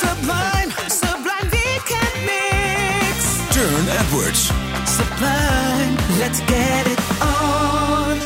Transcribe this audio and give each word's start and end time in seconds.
Sublime, 0.00 0.70
sublime 0.88 1.48
weekend 1.50 2.14
mix. 2.24 3.16
Turne 3.54 3.90
Edwards. 4.00 4.50
Sublime, 4.96 5.94
let's 6.18 6.40
get 6.40 6.86
it 6.86 7.00
on. 7.20 8.18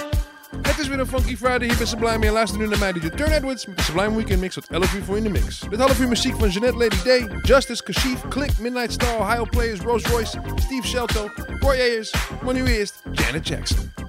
Het 0.63 0.79
is 0.79 0.89
weer 0.89 0.99
een 0.99 1.07
Funky 1.07 1.37
Friday 1.37 1.69
hier 1.69 1.77
bij 1.77 1.87
Sublime. 1.87 2.27
En 2.27 2.33
luister 2.33 2.59
nu 2.59 2.67
naar 2.69 2.79
mij, 2.79 2.93
DJ 2.93 3.09
Turne 3.09 3.35
Edwards, 3.35 3.67
met 3.67 3.77
de 3.77 3.83
Sublime 3.83 4.17
Weekend 4.17 4.41
Mix 4.41 4.55
tot 4.55 4.69
11 4.69 4.95
uur 4.95 5.05
voor 5.05 5.17
in 5.17 5.23
de 5.23 5.31
mix. 5.31 5.61
Dit 5.71 5.79
half 5.79 6.01
uur 6.01 6.09
muziek 6.09 6.39
van 6.39 6.49
Jeanette 6.49 6.77
Lady 6.79 7.03
Day, 7.05 7.29
Justice, 7.43 7.83
Kashif, 7.83 8.29
Click, 8.29 8.59
Midnight 8.59 8.93
Star, 8.93 9.19
Ohio 9.19 9.45
Players, 9.51 9.81
Rose 9.81 10.09
Royce, 10.09 10.41
Steve 10.55 10.87
Shelto, 10.87 11.31
Roy 11.61 11.75
Ayers, 11.75 12.15
maar 12.43 12.55
nu 12.55 12.67
eerst 12.67 13.03
Janet 13.13 13.49
Jackson. 13.49 14.04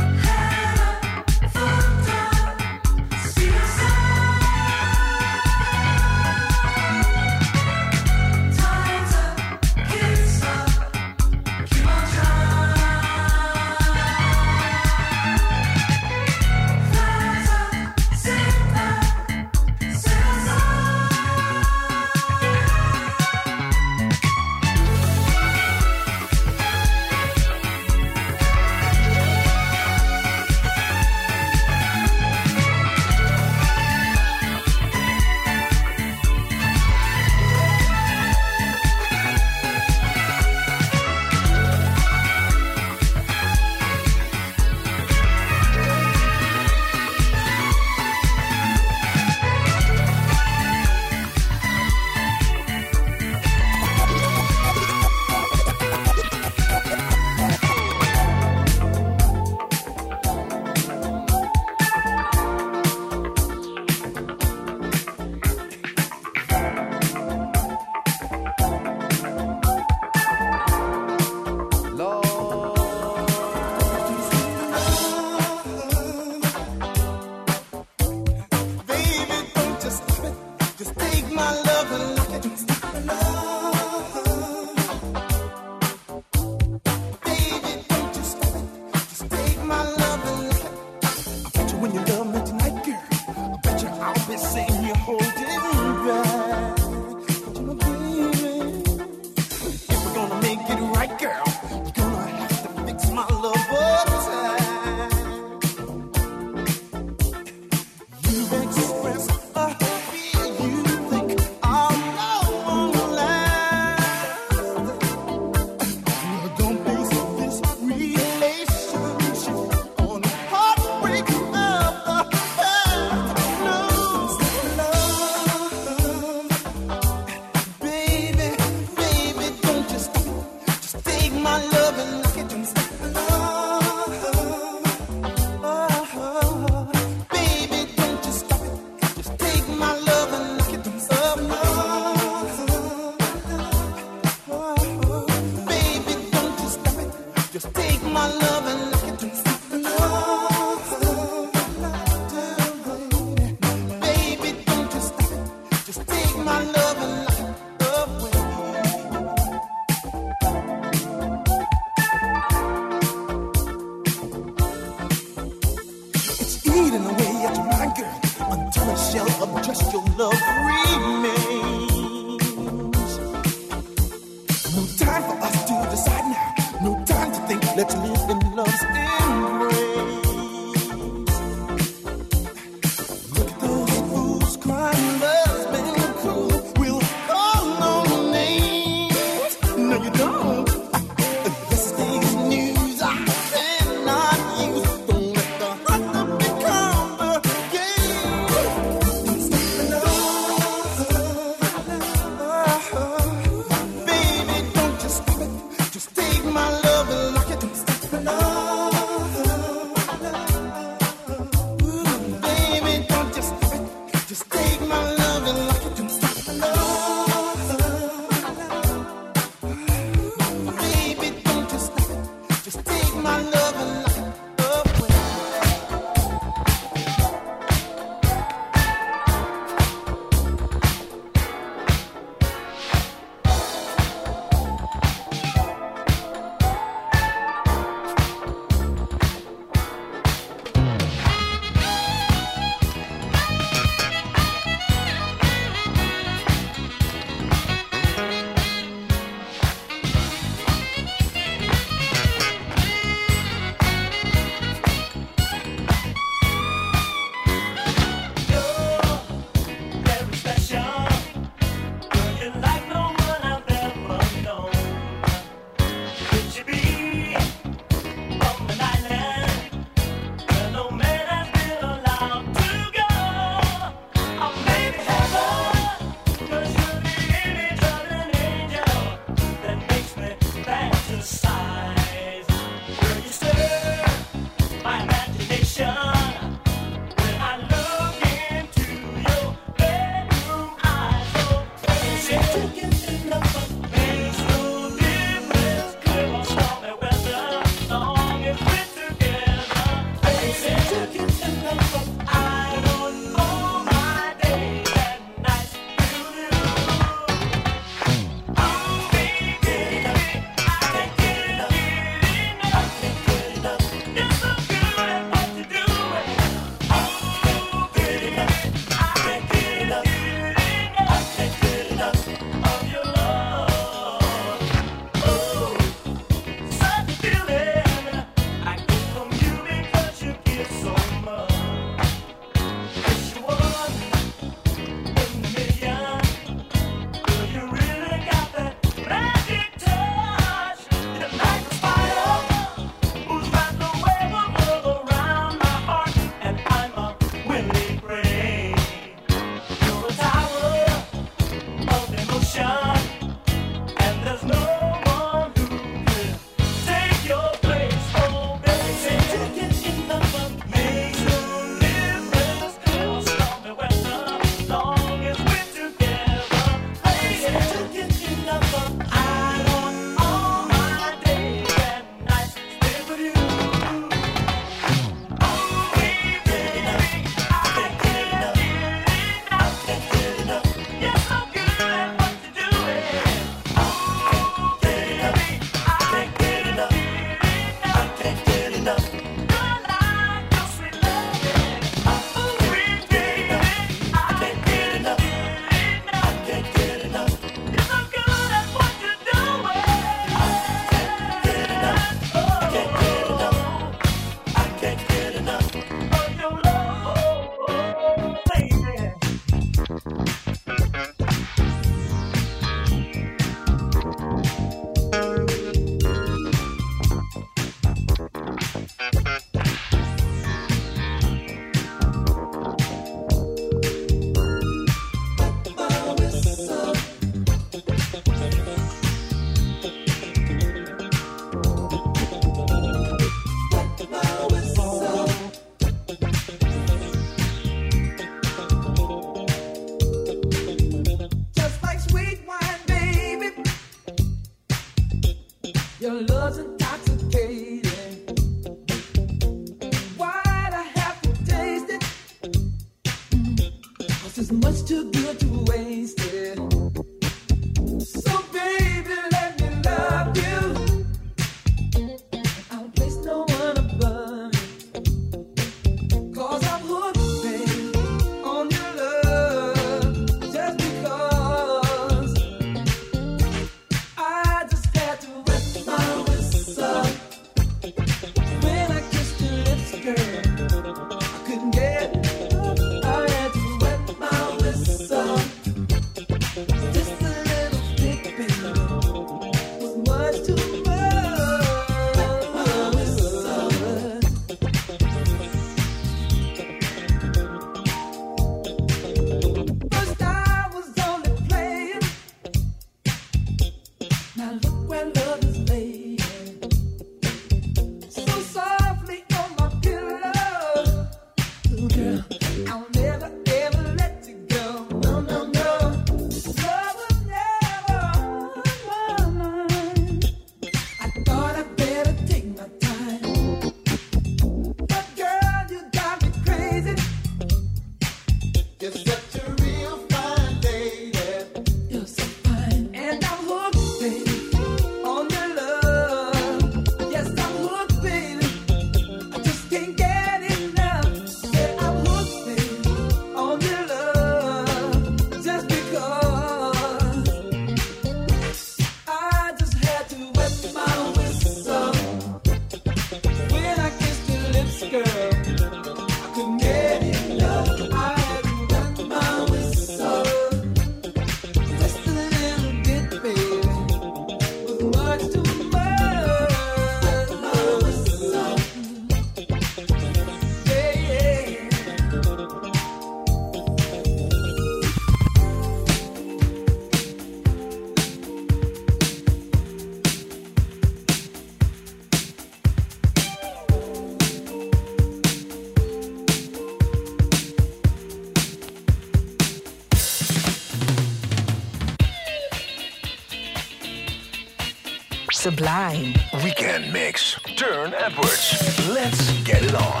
Sublime. 595.41 596.13
Weekend 596.43 596.93
Mix. 596.93 597.33
Turne 597.55 597.95
Edwards. 597.95 598.87
Let's 598.89 599.31
get 599.41 599.63
it 599.63 599.73
on. 599.73 600.00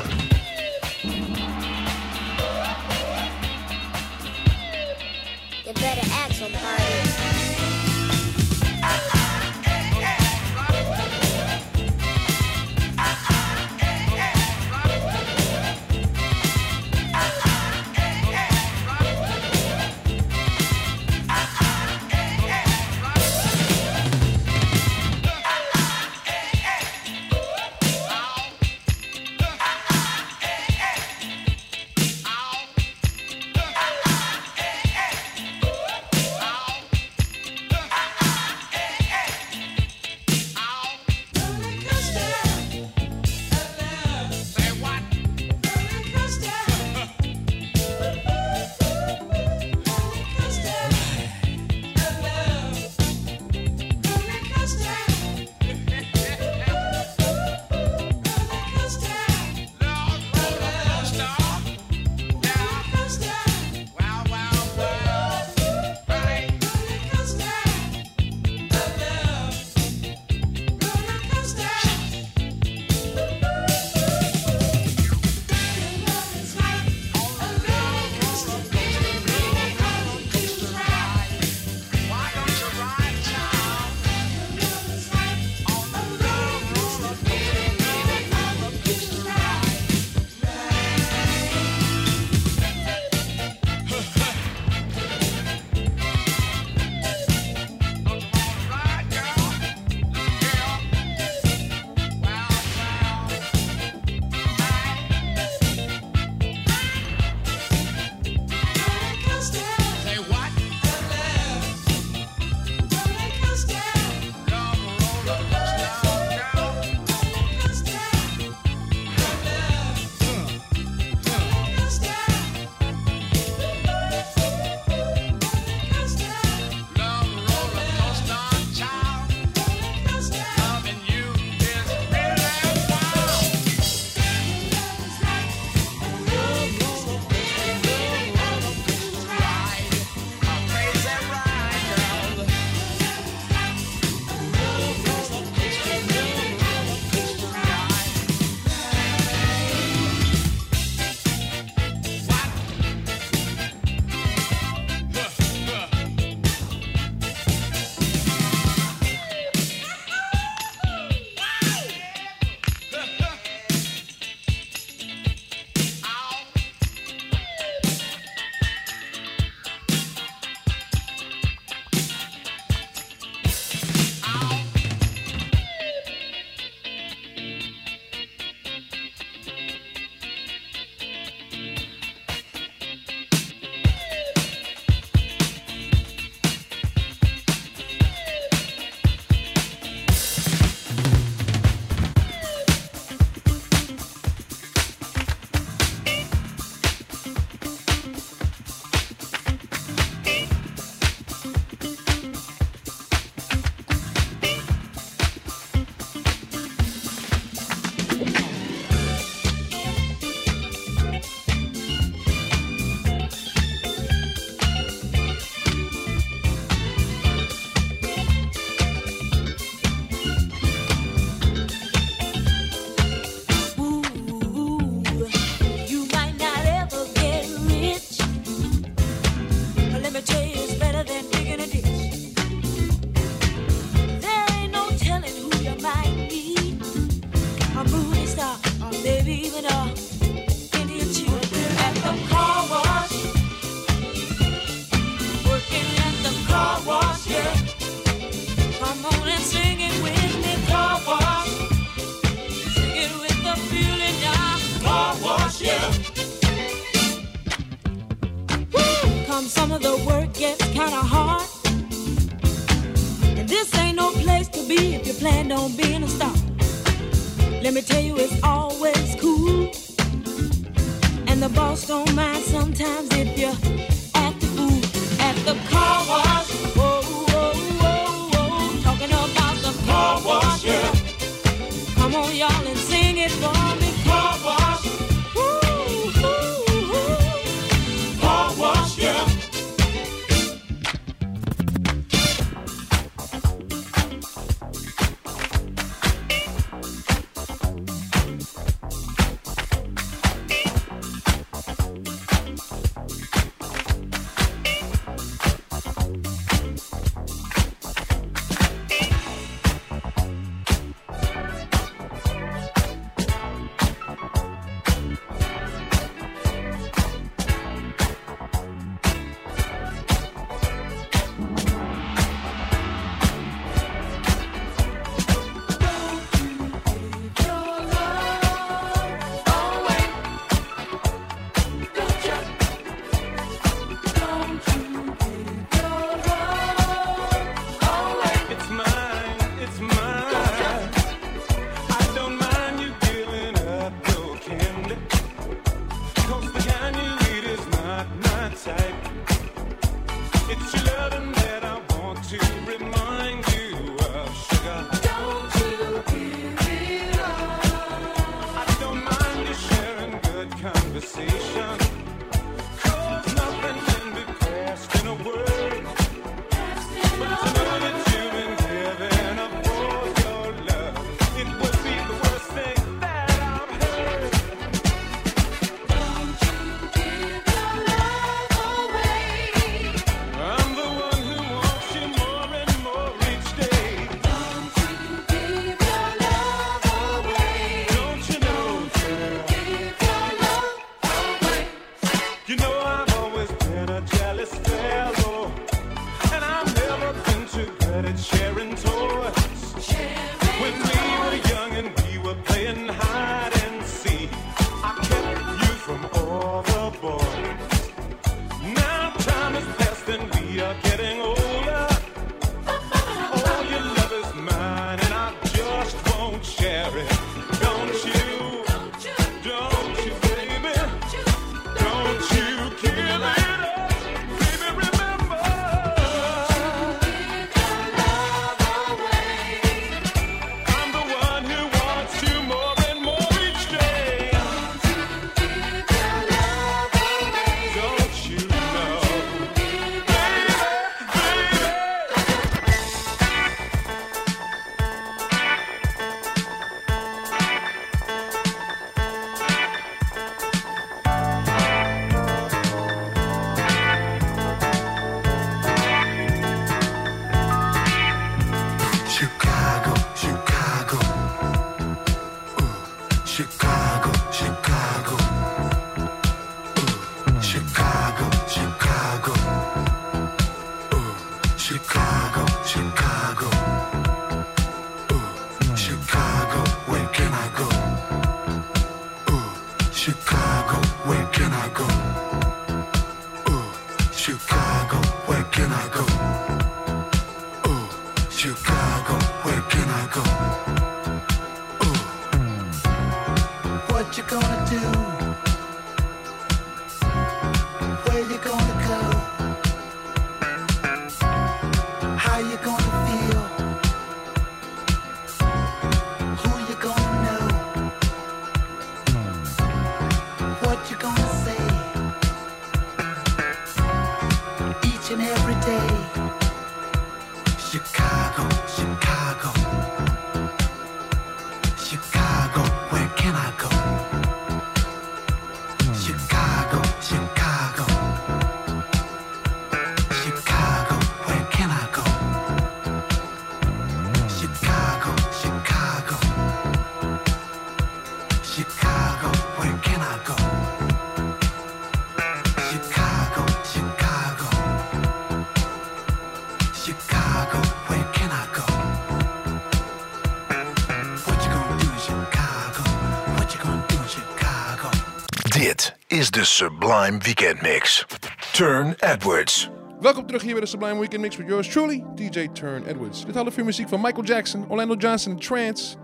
de 556.31 556.45
Sublime 556.45 557.17
Weekend 557.17 557.61
Mix. 557.61 558.05
Turn 558.51 558.95
Edwards. 558.99 559.69
Welkom 559.99 560.25
terug 560.25 560.41
hier 560.41 560.51
bij 560.51 560.61
de 560.61 560.67
Sublime 560.67 560.99
Weekend 560.99 561.21
Mix 561.21 561.37
met 561.37 561.47
yours 561.47 561.67
truly, 561.67 562.03
DJ 562.15 562.47
Turn 562.53 562.85
Edwards. 562.85 563.25
Dit 563.25 563.35
half 563.35 563.57
uur 563.57 563.65
muziek 563.65 563.89
van 563.89 564.01
Michael 564.01 564.23
Jackson, 564.23 564.65
Orlando 564.69 564.95
Johnson, 564.95 565.39
Trance, 565.39 565.95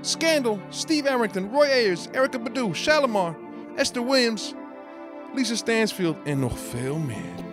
Scandal, 0.00 0.60
Steve 0.68 1.10
Arrington, 1.10 1.50
Roy 1.52 1.66
Ayers, 1.66 2.06
Erica 2.12 2.38
Badu, 2.38 2.74
Shalimar, 2.74 3.36
Esther 3.76 4.06
Williams, 4.06 4.54
Lisa 5.34 5.54
Stansfield 5.54 6.16
en 6.24 6.38
nog 6.38 6.58
veel 6.58 6.96
meer. 6.96 7.45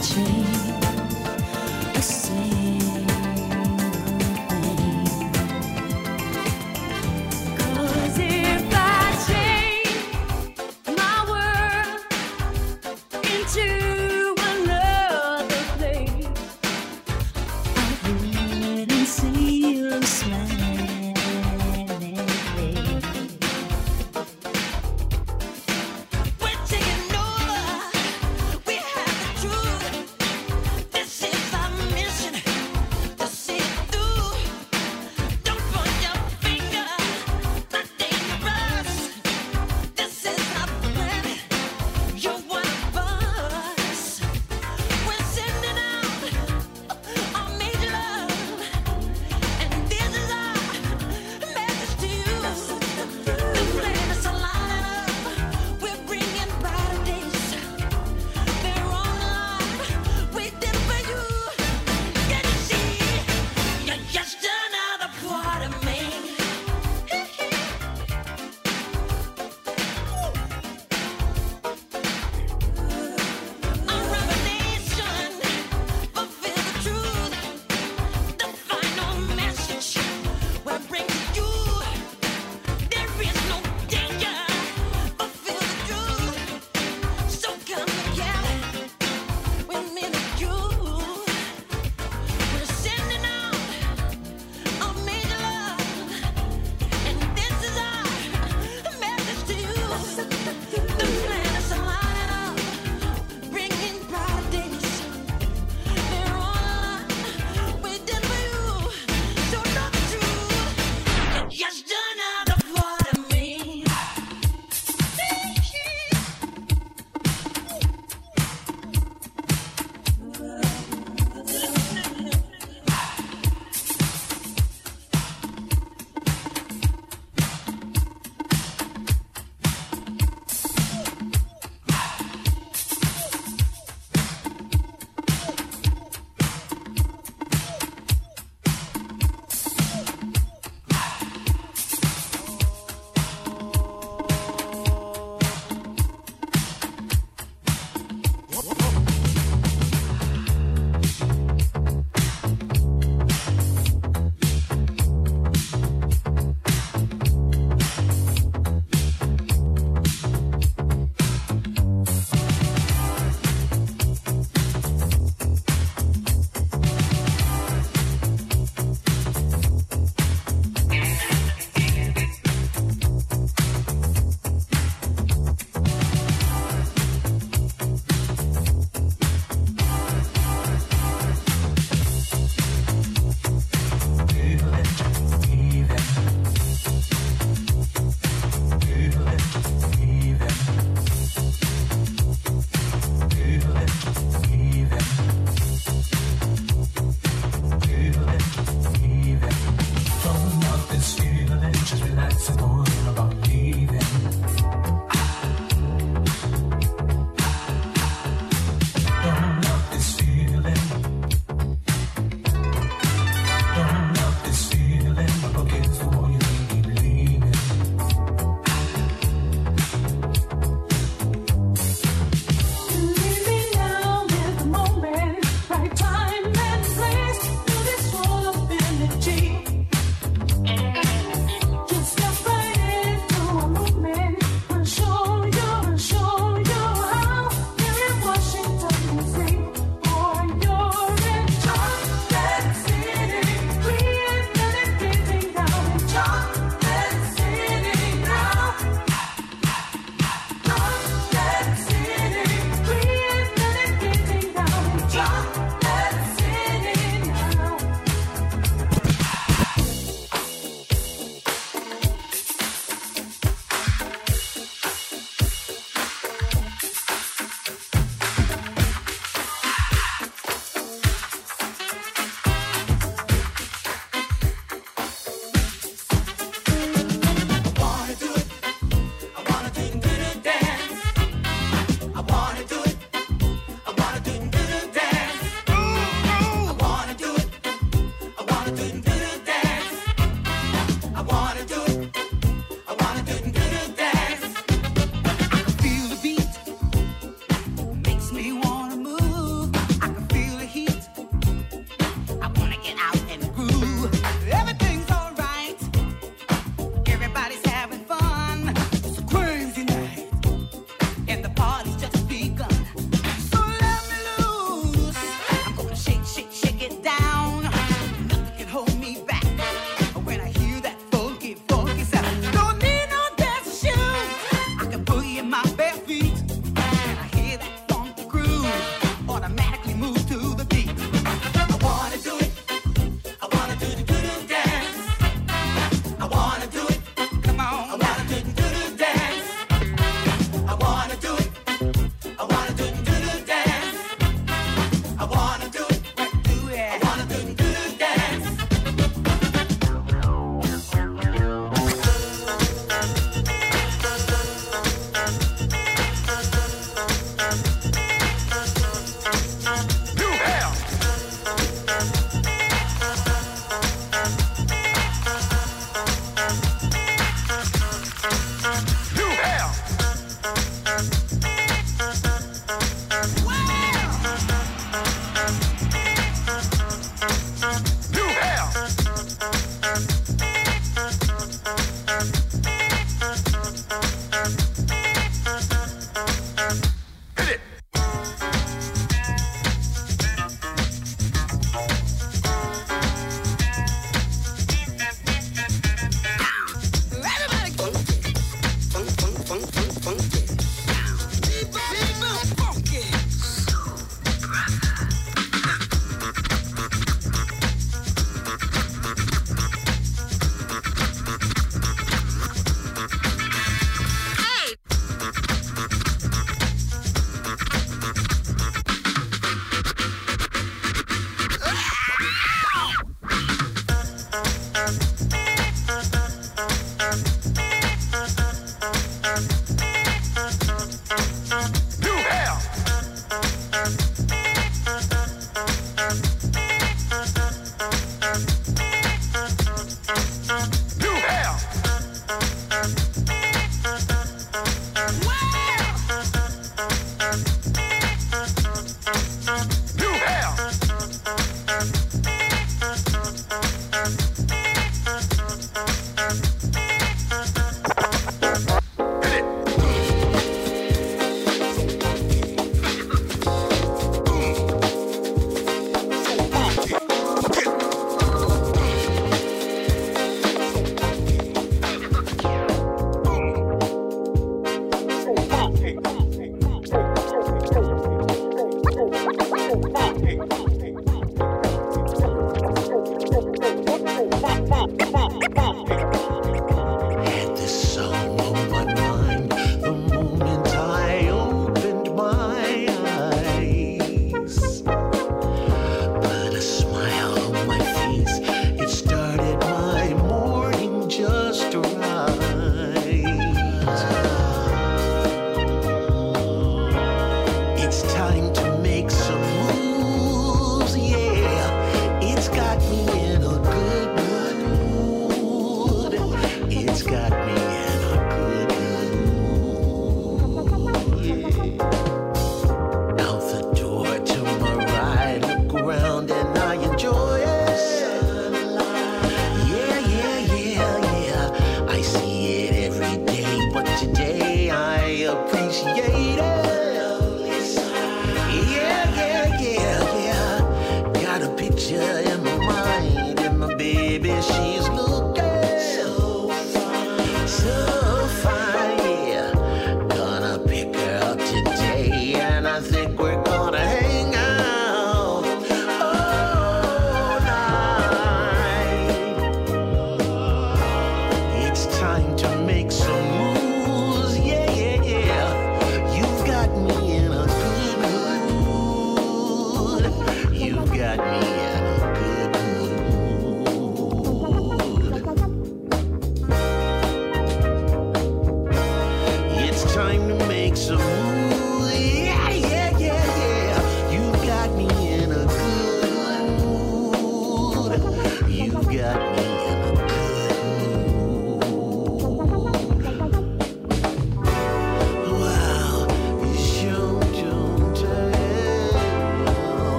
情。 0.00 0.57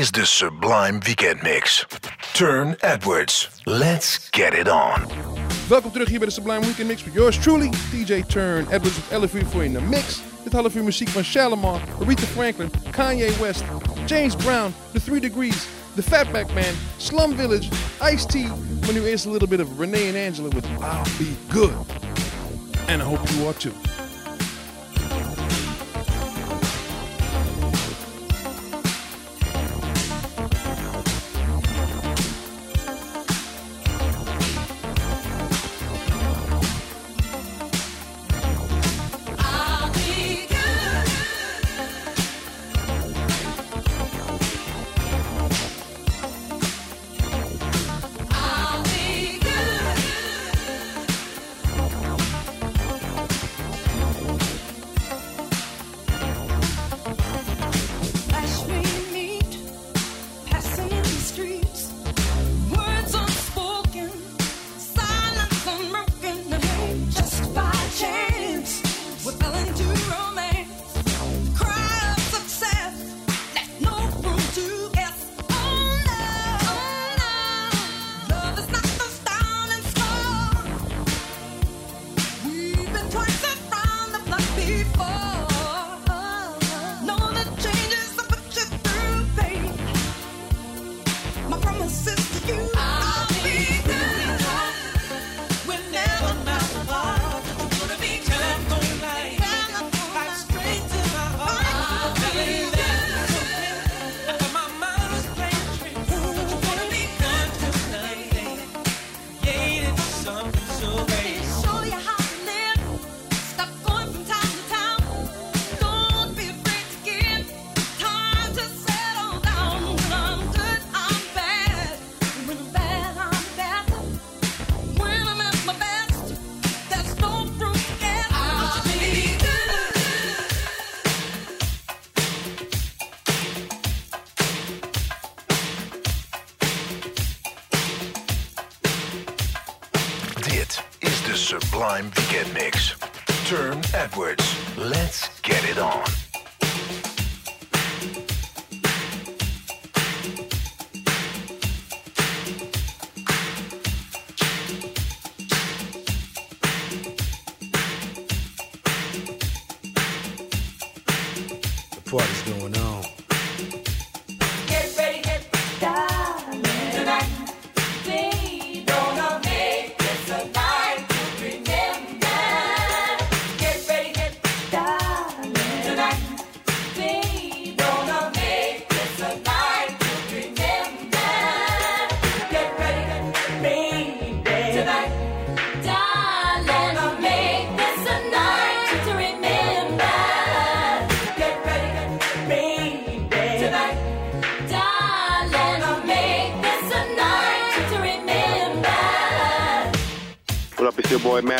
is 0.00 0.10
the 0.12 0.24
Sublime 0.24 0.98
Weekend 1.06 1.42
Mix. 1.42 1.84
Turne 2.32 2.74
Edwards. 2.80 3.60
Let's 3.66 4.30
get 4.30 4.54
it 4.54 4.66
on. 4.66 5.06
Welkom 5.68 5.92
terug 5.92 6.08
hier 6.08 6.18
bij 6.18 6.28
de 6.28 6.34
Sublime 6.34 6.60
Weekend 6.60 6.88
Mix 6.88 7.04
met 7.04 7.14
yours 7.14 7.38
truly, 7.38 7.70
DJ 7.90 8.22
Turne 8.22 8.64
Edwards 8.70 8.96
met 8.96 9.10
11 9.10 9.34
uur 9.34 9.46
voor 9.46 9.64
in 9.64 9.72
de 9.72 9.80
mix. 9.80 10.20
Dit 10.44 10.52
half 10.52 10.74
uur 10.74 10.84
muziek 10.84 11.08
van 11.08 11.24
Shalimar, 11.24 11.80
Aretha 12.02 12.26
Franklin, 12.26 12.70
Kanye 12.90 13.32
West, 13.40 13.62
James 14.06 14.36
Brown, 14.36 14.74
The 14.92 15.00
Three 15.02 15.20
Degrees, 15.20 15.66
The 15.94 16.02
Fatback 16.02 16.46
Band, 16.54 16.76
Slum 16.96 17.36
Village, 17.36 17.68
Ice-T. 18.12 18.34
Maar 18.80 18.92
nu 18.92 19.04
eerst 19.04 19.26
a 19.26 19.30
little 19.30 19.48
bit 19.48 19.60
of 19.60 19.78
Renee 19.78 20.08
and 20.08 20.16
Angela 20.16 20.48
with 20.48 20.64
I'll 20.64 21.18
Be 21.18 21.36
Good. 21.48 21.74
And 22.88 23.02
I 23.02 23.04
hope 23.04 23.30
you 23.32 23.46
are 23.46 23.58
too. 23.58 23.89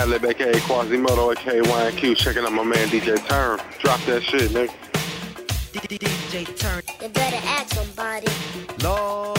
Madlib, 0.01 0.24
aka 0.24 0.53
Quasimoto, 0.61 1.30
aka 1.30 1.61
YNQ, 1.61 2.16
checking 2.16 2.42
out 2.42 2.53
my 2.53 2.64
man 2.64 2.88
DJ 2.88 3.18
Turne. 3.28 3.61
Drop 3.80 4.01
that 4.07 4.22
shit, 4.22 4.51
nigga. 4.51 4.72
DJ 5.74 6.46
Turne. 6.59 6.82
You 7.03 7.09
better 7.11 7.36
ask 7.44 7.74
somebody. 7.74 8.26
Lord. 8.82 9.36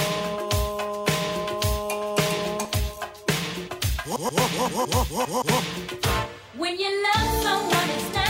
When 6.56 6.78
you 6.80 7.04
love 7.06 7.42
someone, 7.42 7.90
it's 7.90 8.14
not. 8.14 8.21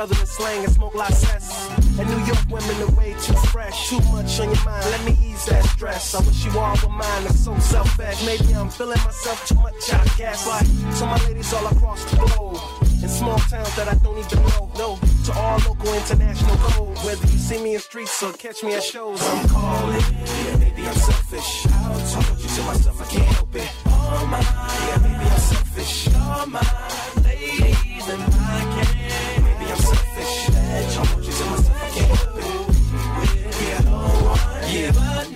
Southern 0.00 0.26
slang 0.26 0.64
and 0.64 0.72
smoke 0.72 0.94
lot 0.94 1.12
cess. 1.12 1.68
And 1.98 2.08
New 2.08 2.24
York 2.24 2.44
women 2.48 2.76
are 2.84 2.94
way 2.96 3.12
too 3.20 3.34
fresh. 3.52 3.90
Too 3.90 4.00
much 4.12 4.40
on 4.40 4.48
your 4.48 4.64
mind, 4.64 4.86
let 4.92 5.04
me 5.04 5.14
ease 5.22 5.44
that 5.44 5.62
stress. 5.64 6.14
I 6.14 6.20
wish 6.20 6.42
you 6.46 6.58
all 6.58 6.74
were 6.82 6.88
mine, 6.88 7.24
it's 7.26 7.44
so 7.44 7.58
selfish. 7.58 8.24
Maybe 8.24 8.54
I'm 8.54 8.70
feeling 8.70 9.02
myself 9.04 9.46
too 9.46 9.56
much, 9.56 9.92
I 9.92 10.04
guess. 10.16 10.46
But 10.48 10.64
to 10.98 11.04
my 11.04 11.18
ladies 11.26 11.52
all 11.52 11.66
across 11.66 12.02
the 12.10 12.16
globe. 12.16 12.60
In 13.02 13.08
small 13.08 13.38
towns 13.50 13.76
that 13.76 13.88
I 13.88 13.94
don't 14.04 14.18
even 14.18 14.42
know. 14.48 14.70
No, 14.78 14.98
to 15.26 15.32
all 15.38 15.58
local 15.68 15.92
international 15.92 16.56
codes. 16.56 17.04
Whether 17.04 17.26
you 17.26 17.38
see 17.38 17.62
me 17.62 17.74
in 17.74 17.80
streets 17.80 18.22
or 18.22 18.32
catch 18.32 18.62
me 18.62 18.72
at 18.76 18.82
shows, 18.82 19.20
I'm 19.22 19.48
calling. 19.48 20.00
Yeah, 20.44 20.56
maybe 20.56 20.82
I'm 20.88 20.94
selfish. 20.94 21.66
Out, 21.66 22.00
I 22.16 22.20
want 22.26 22.40
you 22.42 22.48
to 22.48 22.62
myself, 22.62 23.02
I 23.02 23.04
can't 23.12 23.32
help 23.36 23.54
it. 23.54 23.70
All 23.86 24.26
mine. 24.32 24.44
Yeah, 24.88 24.98
maybe 25.02 25.26
I'm 25.28 25.40
selfish. 25.52 26.08
All 26.14 26.46
mine. 26.46 27.24
Ladies, 27.24 28.08
and 28.08 28.22
I 28.22 28.82
can't. 28.82 28.99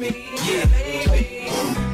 Me. 0.04 0.26
Yeah, 0.44 1.03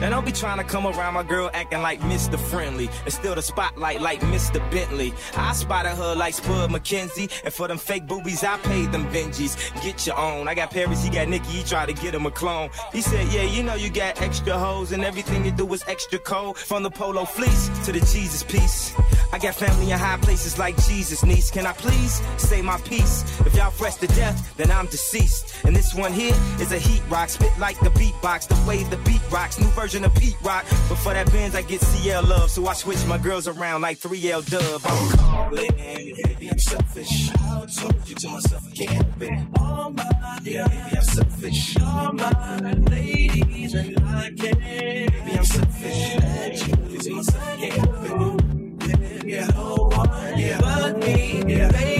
And 0.02 0.12
don't 0.12 0.24
be 0.24 0.32
trying 0.32 0.56
to 0.56 0.64
come 0.64 0.86
around 0.86 1.12
my 1.12 1.22
girl 1.22 1.50
acting 1.52 1.82
like 1.82 2.00
Mr. 2.00 2.38
Friendly. 2.38 2.88
And 3.04 3.12
still 3.12 3.34
the 3.34 3.42
spotlight 3.42 4.00
like 4.00 4.20
Mr. 4.20 4.58
Bentley. 4.70 5.12
I 5.36 5.52
spotted 5.52 5.90
her 5.90 6.14
like 6.14 6.32
Spud 6.32 6.70
McKenzie. 6.70 7.30
And 7.44 7.52
for 7.52 7.68
them 7.68 7.76
fake 7.76 8.06
boobies, 8.06 8.42
I 8.42 8.56
paid 8.58 8.92
them 8.92 9.04
Benjis. 9.12 9.56
Get 9.82 10.06
your 10.06 10.18
own. 10.18 10.48
I 10.48 10.54
got 10.54 10.70
Paris, 10.70 11.04
he 11.04 11.10
got 11.10 11.28
Nikki, 11.28 11.50
he 11.50 11.62
tried 11.62 11.86
to 11.86 11.92
get 11.92 12.14
him 12.14 12.24
a 12.24 12.30
clone. 12.30 12.70
He 12.92 13.02
said, 13.02 13.30
Yeah, 13.30 13.42
you 13.42 13.62
know 13.62 13.74
you 13.74 13.90
got 13.90 14.22
extra 14.22 14.58
hoes, 14.58 14.92
and 14.92 15.04
everything 15.04 15.44
you 15.44 15.50
do 15.50 15.70
is 15.74 15.84
extra 15.86 16.18
cold. 16.18 16.56
From 16.56 16.82
the 16.82 16.90
polo 16.90 17.26
fleece 17.26 17.68
to 17.84 17.92
the 17.92 18.00
Jesus 18.00 18.42
piece. 18.42 18.94
I 19.32 19.38
got 19.38 19.54
family 19.54 19.90
in 19.90 19.98
high 19.98 20.16
places 20.16 20.58
like 20.58 20.76
Jesus, 20.86 21.24
niece. 21.24 21.50
Can 21.50 21.66
I 21.66 21.72
please 21.72 22.22
say 22.38 22.62
my 22.62 22.78
piece? 22.78 23.22
If 23.40 23.54
y'all 23.54 23.70
fresh 23.70 23.96
to 23.96 24.06
death, 24.08 24.56
then 24.56 24.70
I'm 24.70 24.86
deceased. 24.86 25.54
And 25.64 25.76
this 25.76 25.94
one 25.94 26.12
here 26.12 26.34
is 26.58 26.72
a 26.72 26.78
heat 26.78 27.02
rock, 27.10 27.28
spit 27.28 27.52
like 27.58 27.78
the 27.80 27.90
beatbox, 27.90 28.48
the 28.48 28.68
way 28.68 28.82
the 28.84 28.96
beat 28.98 29.20
rocks, 29.30 29.60
new 29.60 29.68
version 29.68 29.89
of 29.94 30.14
Pete 30.14 30.36
Rock. 30.42 30.64
But 30.88 30.98
for 30.98 31.12
that 31.12 31.30
Benz, 31.32 31.54
I 31.54 31.62
get 31.62 31.80
CL 31.80 32.22
love, 32.24 32.50
so 32.50 32.66
I 32.66 32.74
switch 32.74 33.04
my 33.06 33.18
girls 33.18 33.48
around 33.48 33.82
like 33.82 33.98
3L 33.98 34.48
Dub. 34.48 34.80
I'm 34.84 35.18
calling. 35.18 35.70
Maybe 35.76 36.48
I'm 36.48 36.58
selfish. 36.58 37.30
I 37.34 37.66
told 37.66 38.08
you 38.08 38.14
to 38.14 38.28
myself, 38.28 38.68
I 38.68 38.70
can't 38.70 39.22
it. 39.22 39.58
All 39.58 39.90
mine. 39.90 40.06
Yeah, 40.42 40.66
maybe 40.68 40.96
I'm 40.96 41.02
selfish. 41.02 41.76
All 41.80 42.12
mine. 42.12 42.84
Ladies, 42.84 43.74
and 43.74 43.98
I 44.06 44.30
can't. 44.30 44.60
Maybe 44.60 45.38
I'm 45.38 45.44
selfish. 45.44 46.16
I 46.16 46.54
told 46.54 46.90
you 46.90 46.98
to 46.98 47.10
myself, 47.10 47.48
I 47.48 47.56
can't 47.56 48.42
it. 48.82 49.24
Yeah, 49.26 49.46
no 49.48 49.90
one. 49.92 50.38
Yeah, 50.38 50.60
but 50.60 50.98
me. 50.98 51.42
Yeah, 51.46 51.72
baby. 51.72 51.99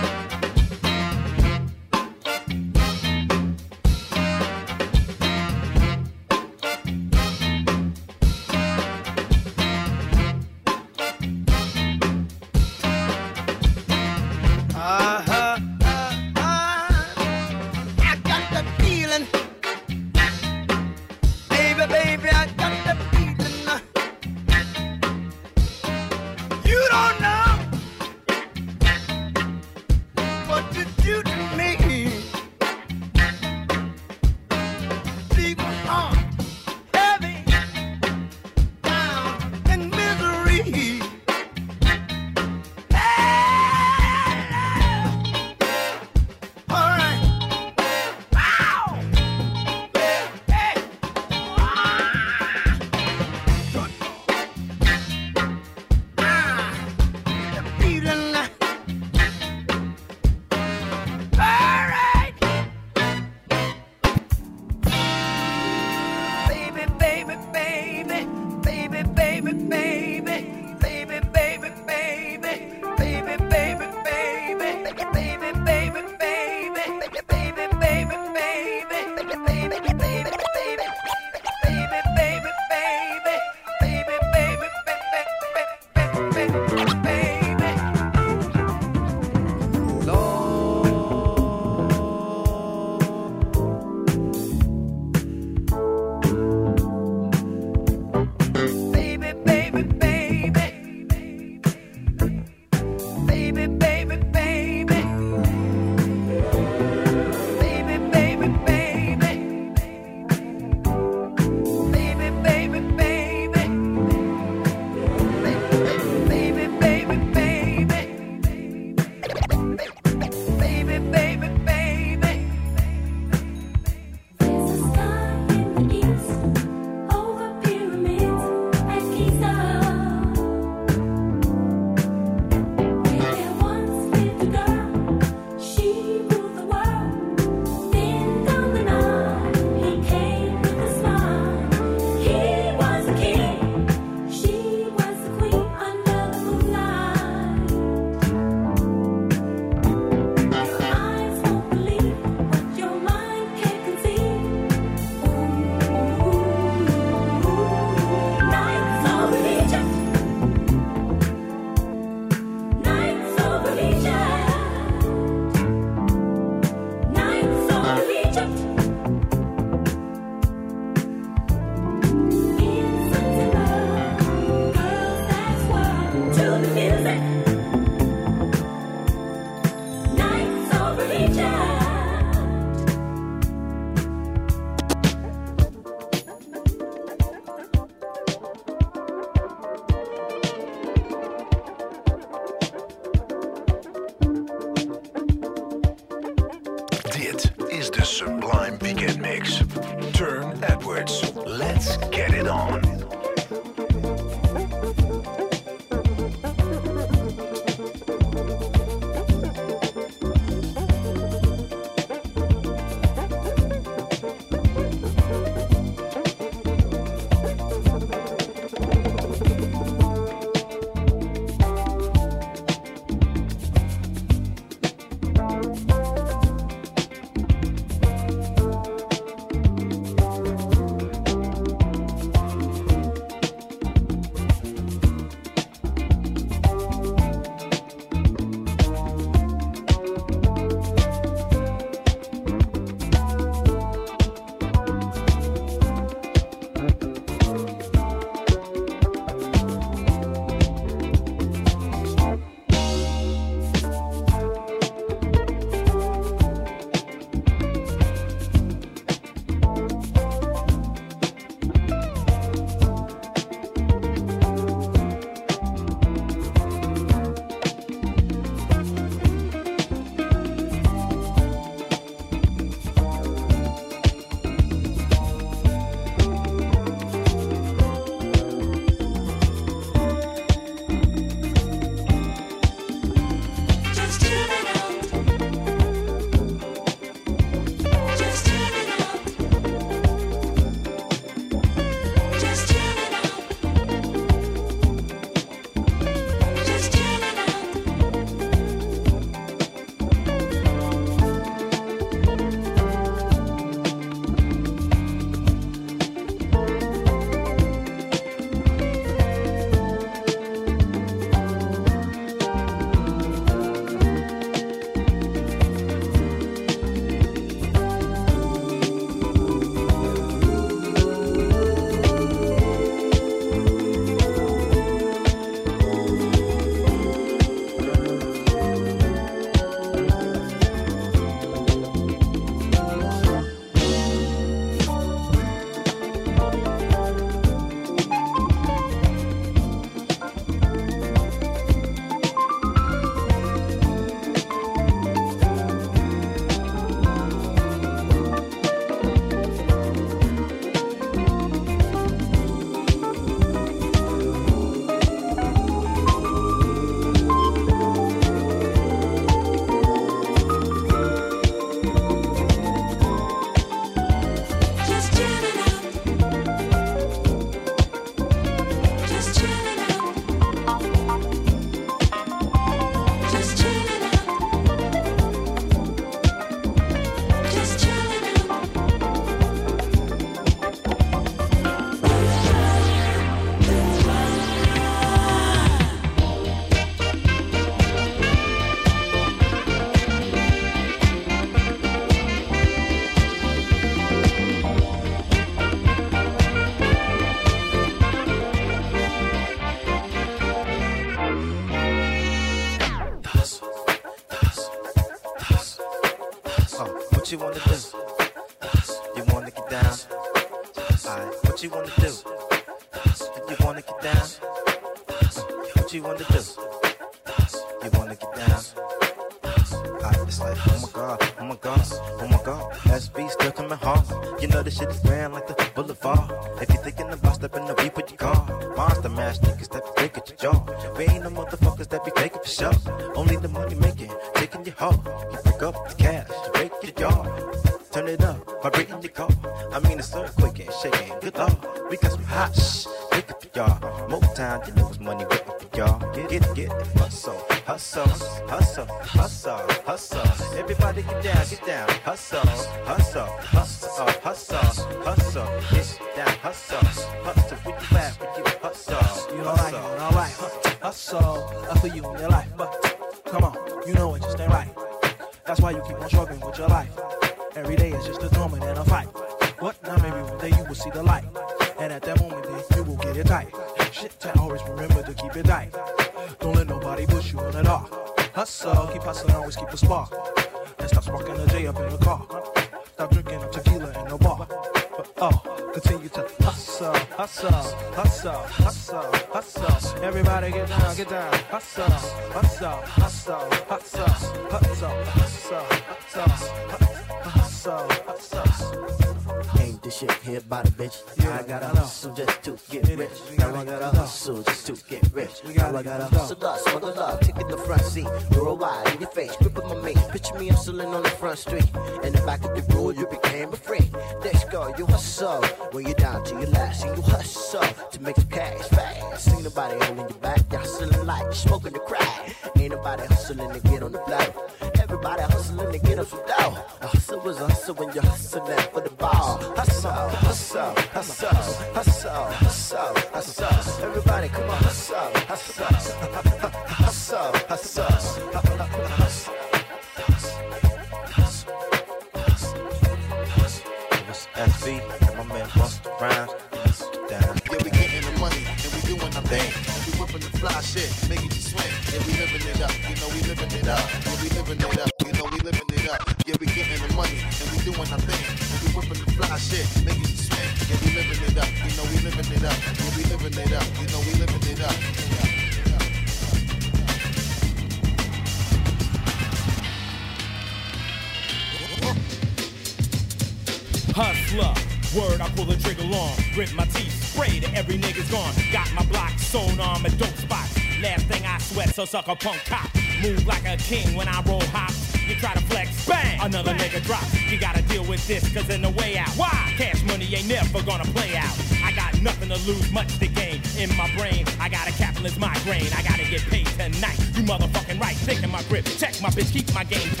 sucker 581.91 582.15
punk 582.15 582.39
cop. 582.45 582.71
Move 583.03 583.27
like 583.27 583.45
a 583.45 583.57
king 583.57 583.97
when 583.97 584.07
I 584.07 584.21
roll 584.21 584.39
hop. 584.55 584.71
You 585.09 585.15
try 585.15 585.33
to 585.33 585.41
flex, 585.51 585.85
bang, 585.85 586.21
another 586.21 586.53
bang. 586.53 586.69
nigga 586.69 586.81
drop. 586.85 587.03
You 587.29 587.37
gotta 587.37 587.61
deal 587.63 587.83
with 587.83 588.07
this, 588.07 588.23
cause 588.33 588.49
in 588.49 588.61
the 588.61 588.69
way 588.69 588.97
out. 588.97 589.09
Why? 589.19 589.27
Cash 589.57 589.83
money 589.83 590.07
ain't 590.15 590.29
never 590.29 590.63
gonna 590.63 590.85
play 590.95 591.17
out. 591.17 591.35
I 591.65 591.73
got 591.73 592.01
nothing 592.01 592.29
to 592.29 592.39
lose, 592.47 592.71
much 592.71 592.97
to 592.99 593.07
gain. 593.07 593.41
In 593.59 593.75
my 593.75 593.91
brain, 593.97 594.23
I 594.39 594.47
got 594.47 594.69
a 594.69 594.71
capitalist 594.71 595.19
migraine. 595.19 595.67
I 595.75 595.83
gotta 595.83 596.09
get 596.09 596.21
paid 596.31 596.47
tonight. 596.55 596.97
You 597.11 597.23
motherfucking 597.27 597.81
right, 597.81 597.97
thick 598.07 598.23
in 598.23 598.31
my 598.31 598.43
grip. 598.43 598.63
Check 598.79 598.95
my 599.01 599.09
bitch, 599.09 599.33
keep 599.33 599.53
my 599.53 599.65
game 599.65 599.89
tight. 599.99 600.00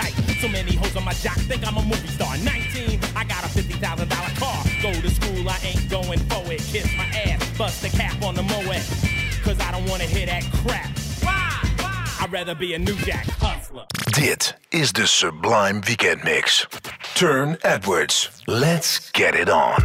better 12.45 12.59
be 12.59 12.73
a 12.73 12.79
New 12.79 12.95
Jack 13.05 13.25
hustler. 13.39 13.85
Dit 14.13 14.55
is 14.71 14.91
the 14.91 15.05
Sublime 15.05 15.81
Weekend 15.81 16.23
Mix. 16.23 16.65
Turne 17.13 17.57
Edwards. 17.61 18.29
Let's 18.47 19.11
get 19.11 19.35
it 19.35 19.49
on. 19.49 19.75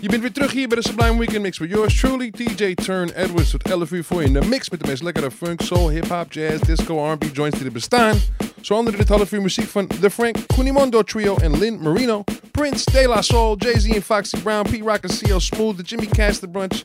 Je 0.00 0.08
bent 0.08 0.22
weer 0.22 0.32
terug 0.32 0.52
hier 0.52 0.68
bij 0.68 0.80
de 0.80 0.88
Sublime 0.88 1.18
Weekend 1.18 1.42
Mix 1.42 1.58
met 1.58 1.70
yours 1.70 2.00
truly, 2.00 2.30
DJ 2.30 2.74
Turne 2.74 3.16
Edwards 3.16 3.50
tot 3.50 3.62
11 3.62 3.90
uur 3.90 4.04
voor 4.04 4.20
je 4.20 4.26
in 4.26 4.32
de 4.32 4.40
mix 4.40 4.70
met 4.70 4.80
de 4.80 4.86
meest 4.86 5.02
lekkere 5.02 5.30
funk, 5.30 5.60
soul, 5.60 5.88
hip-hop, 5.88 6.32
jazz, 6.32 6.62
disco, 6.62 7.12
R&B 7.12 7.24
joints 7.32 7.58
die 7.58 7.66
er 7.66 7.72
bestaan. 7.72 8.16
Zo 8.60 8.74
onder 8.74 8.96
dit 8.96 9.08
half 9.08 9.32
uur 9.32 9.42
muziek 9.42 9.68
van 9.68 9.86
The 9.86 10.10
Frank 10.10 10.36
Cunimondo 10.46 11.02
Trio 11.02 11.36
en 11.36 11.58
Lynn 11.58 11.82
Marino, 11.82 12.24
Prince, 12.50 12.90
De 12.90 13.08
La 13.08 13.22
Soul, 13.22 13.56
Jay-Z 13.58 13.86
en 13.86 14.02
Foxy 14.02 14.36
Brown, 14.36 14.62
Pete 14.62 14.84
Rock 14.84 15.04
en 15.04 15.18
CL 15.18 15.38
Smooth, 15.38 15.76
The 15.76 15.82
Jimmy 15.82 16.06
Cast, 16.06 16.40
The 16.40 16.48
Brunch, 16.48 16.84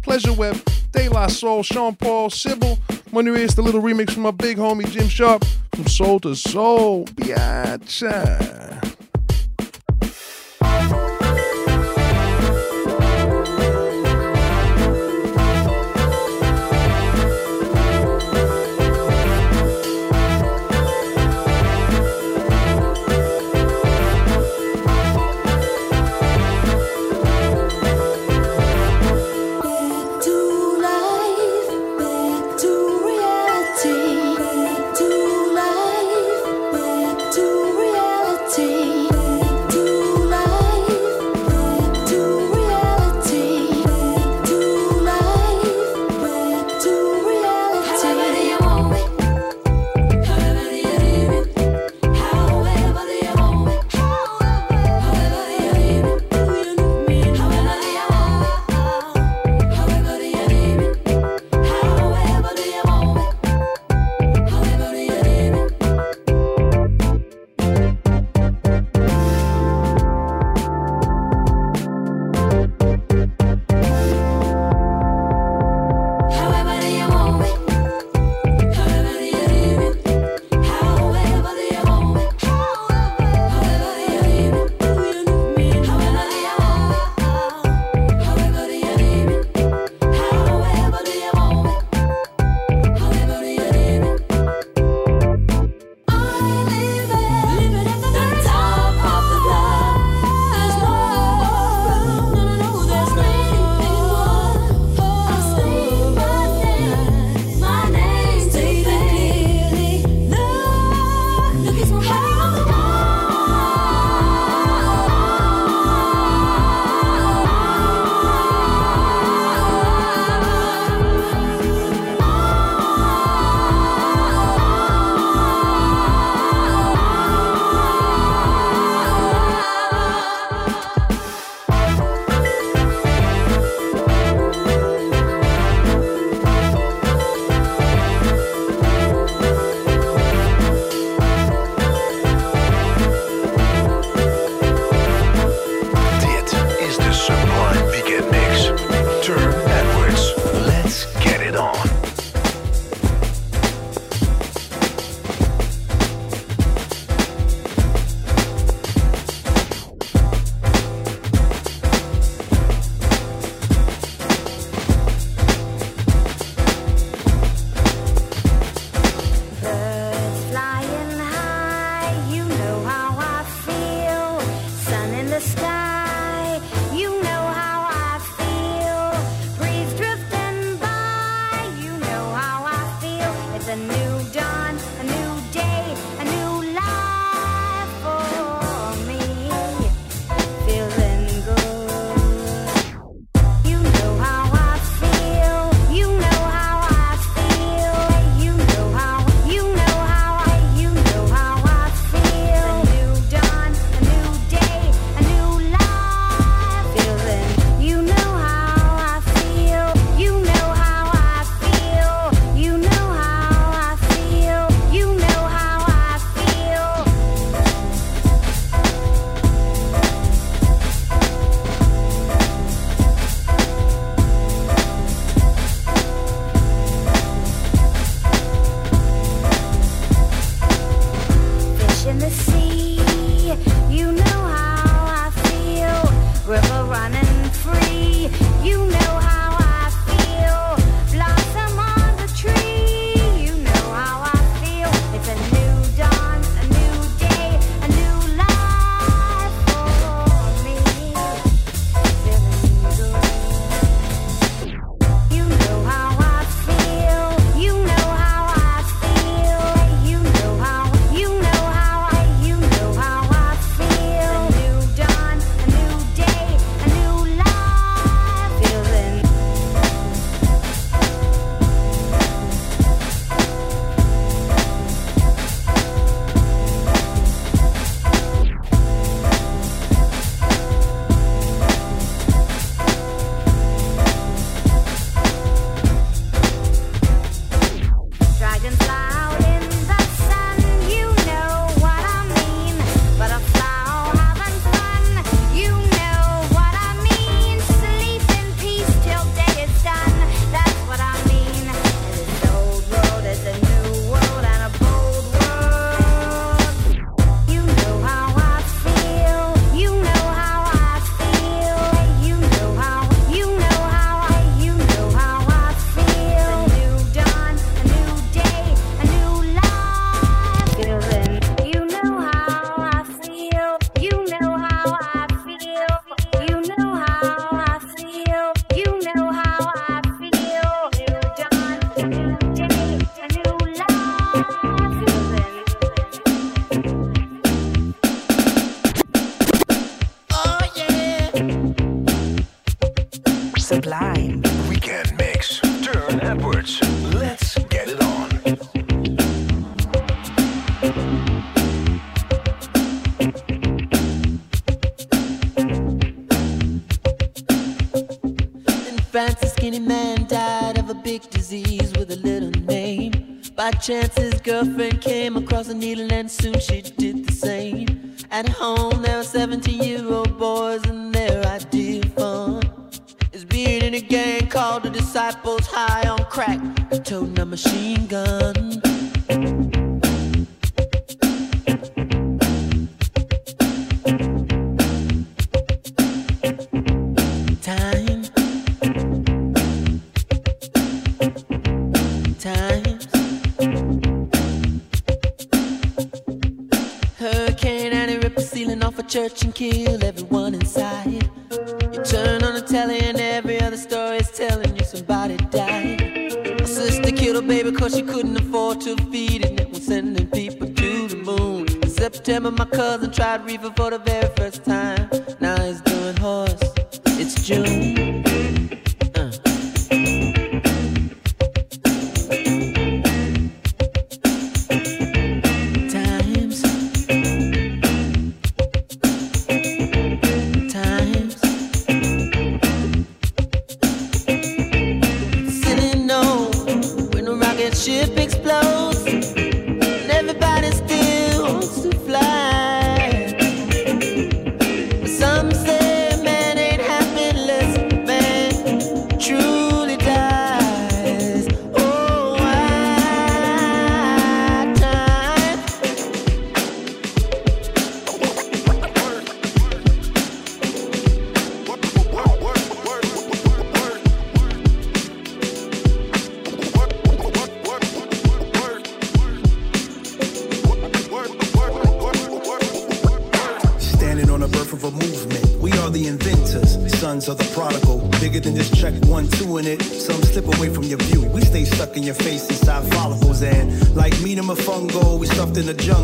Pleasure 0.00 0.36
Web, 0.36 0.54
De 0.90 1.08
La 1.08 1.28
Soul, 1.28 1.62
Sean 1.62 1.96
Paul, 1.96 2.30
Sybil, 2.30 2.78
Money 3.16 3.30
Reyes, 3.30 3.54
the 3.54 3.62
little 3.62 3.80
remix 3.80 4.10
from 4.10 4.24
my 4.24 4.30
big 4.30 4.58
homie 4.58 4.86
Jim 4.90 5.08
Sharp 5.08 5.42
from 5.74 5.86
Soul 5.86 6.20
II 6.22 6.34
Soul. 6.34 7.06
Biatcha. 7.06 8.95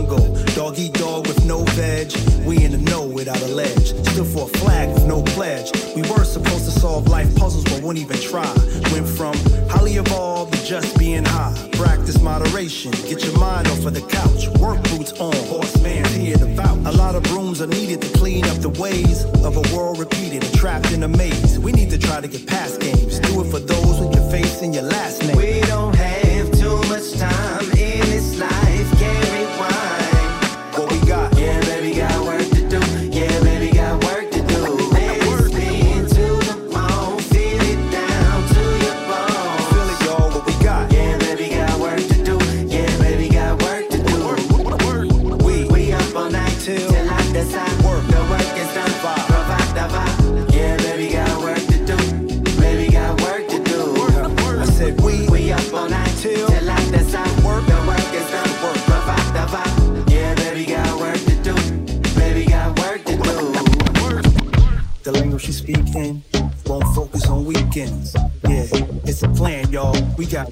Jungle. 0.03 0.35
Dog 0.55 0.79
eat 0.79 0.93
dog 0.95 1.27
with 1.27 1.45
no 1.45 1.65
veg. 1.77 2.13
We 2.45 2.65
in 2.65 2.73
the 2.73 2.79
know 2.79 3.07
without 3.07 3.41
a 3.43 3.49
ledge. 3.49 3.89
Still 4.09 4.25
for 4.25 4.45
a 4.45 4.59
flag 4.59 4.93
with 4.95 5.07
no 5.07 5.23
pledge. 5.23 5.71
We 5.95 6.03
were 6.03 6.25
supposed 6.25 6.65
to 6.65 6.71
solve 6.71 7.09
life 7.09 7.35
puzzles, 7.37 7.65
but 7.65 7.83
won't 7.83 7.99
even 7.99 8.19
try. 8.19 8.53
Went 8.93 9.09
from 9.09 9.35
highly 9.69 9.97
evolved 9.97 10.55
to 10.55 10.65
just 10.65 10.99
being 10.99 11.25
high. 11.25 11.55
Practice 11.73 12.21
moderation. 12.21 12.91
Get 13.09 13.25
your 13.25 13.39
mind 13.39 13.69
off 13.69 13.85
of 13.85 13.95
the 13.95 14.03
couch. 14.03 14.49
Work 14.61 14.83
boots 14.91 15.13
on. 15.21 15.35
Horseman 15.47 16.05
here 16.07 16.37
to 16.37 16.47
vouch. 16.55 16.79
A 16.87 16.93
lot 16.93 17.15
of 17.15 17.23
brooms 17.25 17.61
are 17.61 17.67
needed 17.67 18.03
to 18.03 18.19
clean 18.19 18.45
up 18.47 18.59
the 18.59 18.71
ways 18.71 19.25
of 19.45 19.57
a 19.57 19.77
world 19.77 19.99
repeated 19.99 20.45
and 20.45 20.55
trapped 20.55 20.93
in 20.93 21.03
a 21.03 21.09
maze. 21.09 21.59
We 21.59 21.73
need 21.73 21.91
to 21.91 21.99
try 21.99 22.21
to 22.21 22.29
get 22.29 22.47
past 22.47 22.81
games. 22.81 23.21
Do 23.21 23.41
it 23.41 23.51
for 23.51 23.61
those 23.61 24.01
with 24.01 24.15
your 24.15 24.31
face 24.31 24.63
and 24.63 24.75
your 24.75 24.85
last 24.85 25.23
name. 25.23 25.37
We 25.37 25.61
don't 25.63 25.95
have 25.95 26.51
too 26.53 26.77
much 26.89 27.13
time 27.19 27.65
in 27.73 28.01
this 28.11 28.39
life. 28.39 28.62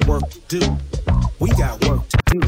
Got 0.01 0.09
work 0.09 0.31
to 0.31 0.41
do. 0.49 0.79
We 1.41 1.51
got 1.51 1.85
work 1.87 2.03
to 2.09 2.19
do. 2.31 2.41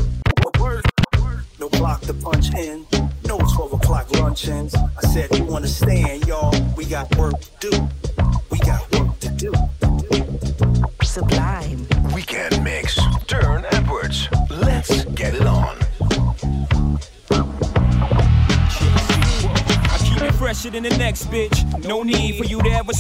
No 1.58 1.68
clock 1.68 2.00
to 2.02 2.14
punch 2.14 2.54
in. 2.54 2.86
No 3.26 3.38
12 3.38 3.74
o'clock 3.74 4.10
luncheons. 4.12 4.74
I 4.74 5.06
said 5.08 5.36
you 5.36 5.54
understand, 5.54 6.26
y'all. 6.26 6.54
We 6.76 6.84
got 6.86 7.14
work 7.16 7.34
to 7.40 7.70
do. 7.70 7.88
We 8.50 8.58
got 8.58 8.90
work 8.92 9.18
to 9.20 9.28
do. 9.30 9.52
Sublime. 11.02 11.86
Weekend 12.14 12.62
mix. 12.64 12.98
Turne 13.26 13.66
Edwards. 13.72 14.28
Let's 14.50 15.04
get 15.06 15.34
it 15.34 15.46
on. 15.46 15.76
I 19.90 19.98
keep 20.04 20.22
it 20.22 20.32
fresher 20.34 20.70
than 20.70 20.84
the 20.84 20.96
next 20.96 21.26
bitch. 21.26 21.86
No 21.86 22.02
need 22.02 22.21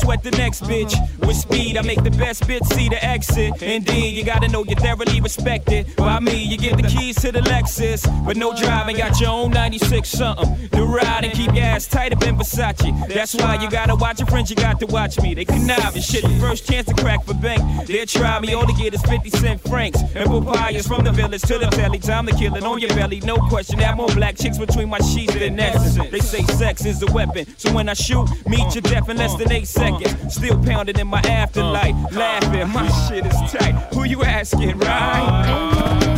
sweat 0.02 0.22
the 0.22 0.30
next 0.32 0.62
bitch. 0.64 0.94
With 1.26 1.36
speed, 1.36 1.76
I 1.76 1.82
make 1.82 2.02
the 2.02 2.10
best 2.10 2.42
bitch 2.44 2.66
see 2.74 2.88
the 2.88 3.02
exit. 3.04 3.62
Indeed, 3.62 4.16
you 4.16 4.24
gotta 4.24 4.48
know 4.48 4.64
you're 4.64 4.78
thoroughly 4.78 5.20
respected. 5.20 5.94
By 5.96 6.18
me, 6.18 6.42
you 6.42 6.58
get 6.58 6.76
the 6.76 6.88
keys 6.88 7.16
to 7.22 7.30
the 7.30 7.40
Lexus. 7.40 8.02
But 8.26 8.36
no 8.36 8.54
driving, 8.54 8.96
got 8.96 9.20
your 9.20 9.30
own 9.30 9.50
96 9.50 10.08
something. 10.08 10.68
The 10.70 10.82
ride 10.82 11.24
and 11.24 11.32
keep 11.32 11.54
your 11.54 11.64
ass 11.64 11.86
tight 11.86 12.12
up 12.12 12.22
in 12.24 12.36
Versace. 12.36 12.90
That's 13.08 13.34
why 13.34 13.62
you 13.62 13.70
gotta 13.70 13.94
watch 13.94 14.18
your 14.18 14.26
friends, 14.26 14.50
you 14.50 14.56
got 14.56 14.80
to 14.80 14.86
watch 14.86 15.20
me. 15.20 15.34
They 15.34 15.44
connive 15.44 15.94
and 15.94 16.02
shit. 16.02 16.22
The 16.22 16.36
first 16.40 16.68
chance 16.68 16.86
to 16.88 16.94
crack 16.94 17.24
for 17.24 17.34
bank. 17.34 17.86
They'll 17.86 18.06
try 18.06 18.40
me, 18.40 18.54
all 18.54 18.66
they 18.66 18.74
get 18.74 18.94
is 18.94 19.02
50 19.02 19.30
cent 19.30 19.60
francs. 19.60 20.00
And 20.14 20.28
papayas 20.28 20.86
from 20.86 21.04
the 21.04 21.12
village 21.12 21.42
to 21.42 21.58
the 21.58 21.68
valley. 21.76 21.98
Time 21.98 22.26
to 22.26 22.34
kill 22.34 22.56
it 22.56 22.64
on 22.64 22.80
your 22.80 22.90
belly, 22.90 23.20
no 23.20 23.36
question. 23.36 23.78
Have 23.78 23.96
more 23.96 24.08
black 24.08 24.36
chicks 24.36 24.58
between 24.58 24.88
my 24.88 24.98
sheets 24.98 25.34
than 25.34 25.60
Essence. 25.60 26.10
They 26.10 26.20
say 26.20 26.42
sex 26.54 26.84
is 26.84 27.02
a 27.02 27.12
weapon. 27.12 27.46
So 27.56 27.72
when 27.72 27.88
I 27.88 27.94
shoot, 27.94 28.26
meet 28.48 28.74
your 28.74 28.82
death 28.82 29.08
in 29.08 29.16
less 29.16 29.36
than 29.36 29.52
eight 29.52 29.68
seconds. 29.68 29.91
Still 30.28 30.62
pounding 30.64 30.98
in 30.98 31.06
my 31.06 31.20
afterlife. 31.20 31.94
Uh. 31.94 32.18
Laughing, 32.18 32.68
my 32.70 32.88
shit 33.08 33.26
is 33.26 33.52
tight. 33.52 33.74
Who 33.94 34.04
you 34.04 34.22
asking, 34.22 34.78
right? 34.78 36.12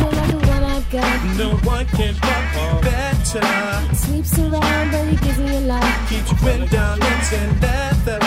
No 1.37 1.49
one 1.63 1.85
can 1.87 2.13
fuck 2.13 2.81
better. 2.81 3.95
Sleeps 3.95 4.39
around, 4.39 4.91
but 4.91 5.07
he 5.07 5.17
gives 5.17 5.39
me 5.39 5.57
a 5.57 5.61
lot. 5.61 5.83
Keeps 6.07 6.31
you 6.31 6.49
in 6.49 6.67
diamonds 6.69 7.33
and 7.33 7.61
leather. 7.61 8.19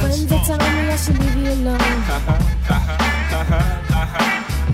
Friends 0.00 0.26
that 0.26 0.44
tell 0.46 0.58
me 0.58 0.64
I 0.64 0.96
should 0.96 1.18
leave 1.18 1.36
you 1.36 1.52
alone. 1.52 1.78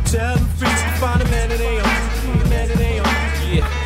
Tell 0.05 0.37
the 0.37 0.45
freaks 0.59 0.83
to 0.83 0.91
find 1.01 1.23
a 1.23 1.25
man 1.25 1.49
that 1.49 1.61
ain't 1.61 1.87
on. 1.87 2.51
Man 2.51 3.80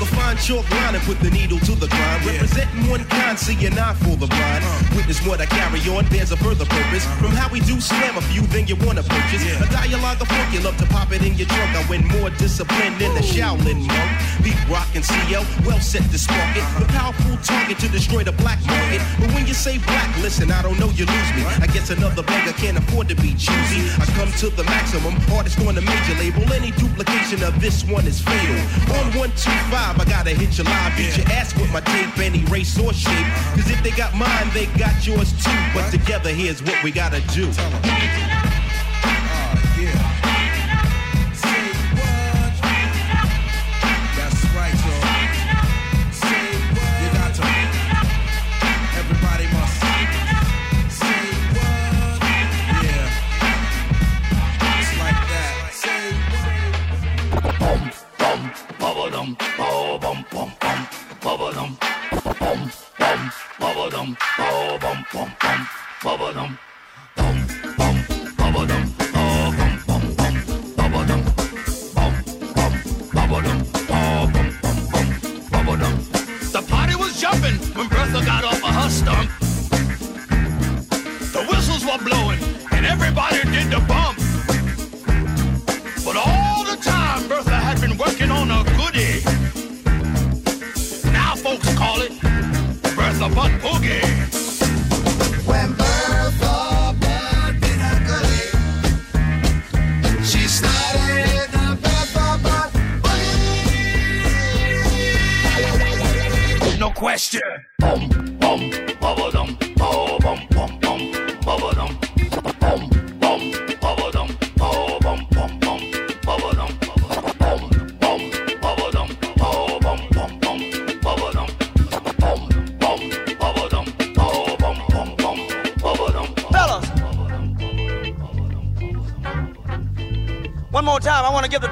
a 0.00 0.06
fine 0.06 0.36
chalk 0.36 0.68
line 0.70 0.94
and 0.94 1.04
put 1.04 1.18
the 1.20 1.30
needle 1.30 1.58
to 1.60 1.72
the 1.74 1.88
grind. 1.88 2.24
Representing 2.24 2.90
one 2.90 3.04
kind, 3.06 3.38
see 3.38 3.54
an 3.66 3.78
eye 3.78 3.94
for 3.94 4.16
the 4.16 4.26
blind. 4.26 4.64
Uh. 4.64 4.96
Witness 4.96 5.24
what 5.26 5.40
I 5.40 5.46
carry 5.46 5.80
on, 5.90 6.04
there's 6.06 6.32
a 6.32 6.36
further 6.36 6.66
purpose. 6.66 7.06
Uh. 7.06 7.16
From 7.22 7.32
how 7.32 7.48
we 7.50 7.60
do 7.60 7.80
slam 7.80 8.16
a 8.16 8.22
few, 8.22 8.42
then 8.48 8.66
you 8.66 8.76
wanna 8.76 9.02
purchase. 9.02 9.42
A 9.60 9.66
dialogue 9.70 10.20
of 10.20 10.28
funk, 10.28 10.52
you 10.54 10.60
love 10.60 10.76
to 10.78 10.86
pop 10.86 11.12
it 11.12 11.22
in 11.22 11.34
your 11.34 11.48
trunk. 11.48 11.74
I 11.76 11.84
win 11.88 12.06
more 12.08 12.30
discipline 12.30 12.98
than 12.98 13.14
the 13.14 13.20
Shaolin 13.20 13.86
monk. 13.86 14.10
Pete 14.42 14.68
Rock 14.68 14.88
and 14.94 15.04
CL, 15.04 15.44
well 15.66 15.80
set 15.80 16.02
to 16.10 16.18
spark 16.18 16.56
it. 16.56 16.62
Uh-huh. 16.62 16.80
The 16.80 16.86
powerful 16.92 17.36
target 17.42 17.78
to 17.80 17.88
destroy 17.88 18.22
the 18.24 18.32
black 18.32 18.60
market. 18.66 19.00
But 19.20 19.32
when 19.34 19.46
you 19.46 19.54
say 19.54 19.78
black, 19.78 20.10
listen, 20.18 20.50
I 20.50 20.62
don't 20.62 20.78
know, 20.78 20.90
you 20.90 21.06
lose 21.06 21.30
me. 21.34 21.42
I 21.44 21.66
guess 21.66 21.90
another 21.90 22.22
beggar 22.22 22.52
can't 22.52 22.78
afford 22.78 23.08
to 23.08 23.16
be 23.16 23.34
choosy. 23.34 23.82
I 23.98 24.06
come 24.14 24.30
to 24.42 24.50
the 24.50 24.64
maximum, 24.64 25.14
artist 25.32 25.58
on 25.60 25.74
the 25.74 25.82
major 25.82 26.14
label. 26.20 26.44
Any 26.52 26.70
duplication 26.72 27.42
of 27.42 27.60
this 27.60 27.84
one 27.84 28.06
is 28.06 28.20
fatal. 28.20 28.58
On 28.98 29.12
125, 29.88 30.00
I 30.00 30.10
gotta 30.10 30.30
hit 30.30 30.58
your 30.58 30.64
live. 30.66 30.96
Beat 30.96 31.16
your 31.16 31.26
ass 31.36 31.54
with 31.54 31.72
my 31.72 31.80
tape, 31.80 32.18
any 32.18 32.44
race 32.46 32.78
or 32.78 32.92
shape. 32.92 33.26
Cause 33.54 33.70
if 33.70 33.82
they 33.82 33.90
got 33.90 34.14
mine, 34.14 34.50
they 34.52 34.66
got 34.78 35.06
yours 35.06 35.32
too. 35.42 35.58
But 35.74 35.90
together, 35.90 36.30
here's 36.30 36.62
what 36.62 36.82
we 36.82 36.90
gotta 36.90 37.20
do. 37.32 37.48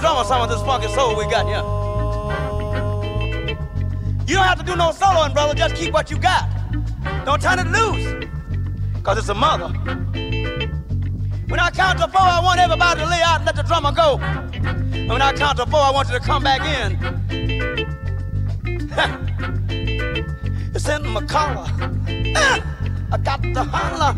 drum 0.06 0.24
some 0.24 0.40
of 0.40 0.48
this 0.48 0.62
funky 0.62 0.86
soul 0.94 1.16
we 1.16 1.24
got 1.24 1.46
here. 1.46 1.64
You 4.28 4.36
don't 4.36 4.44
have 4.44 4.58
to 4.58 4.64
do 4.64 4.76
no 4.76 4.90
soloing, 4.90 5.32
brother. 5.34 5.54
Just 5.54 5.74
keep 5.74 5.92
what 5.92 6.12
you 6.12 6.18
got. 6.18 6.48
Don't 7.24 7.42
turn 7.42 7.58
it 7.58 7.66
loose, 7.66 8.24
because 8.94 9.18
it's 9.18 9.28
a 9.28 9.34
mother. 9.34 9.68
When 11.48 11.58
I 11.58 11.70
count 11.70 11.98
to 11.98 12.06
four, 12.06 12.20
I 12.20 12.40
want 12.40 12.60
everybody 12.60 13.00
to 13.00 13.06
lay 13.06 13.20
out 13.20 13.38
and 13.38 13.46
let 13.46 13.56
the 13.56 13.62
drummer 13.62 13.90
go. 13.90 14.18
And 14.18 15.08
when 15.08 15.22
I 15.22 15.32
count 15.32 15.58
to 15.58 15.66
four, 15.66 15.80
I 15.80 15.90
want 15.90 16.08
you 16.08 16.14
to 16.14 16.20
come 16.20 16.44
back 16.44 16.62
in. 16.76 16.90
it's 20.74 20.88
in 20.88 21.06
my 21.08 21.22
collar. 21.24 21.66
I 23.12 23.18
got 23.22 23.42
the 23.42 23.64
holler. 23.64 24.14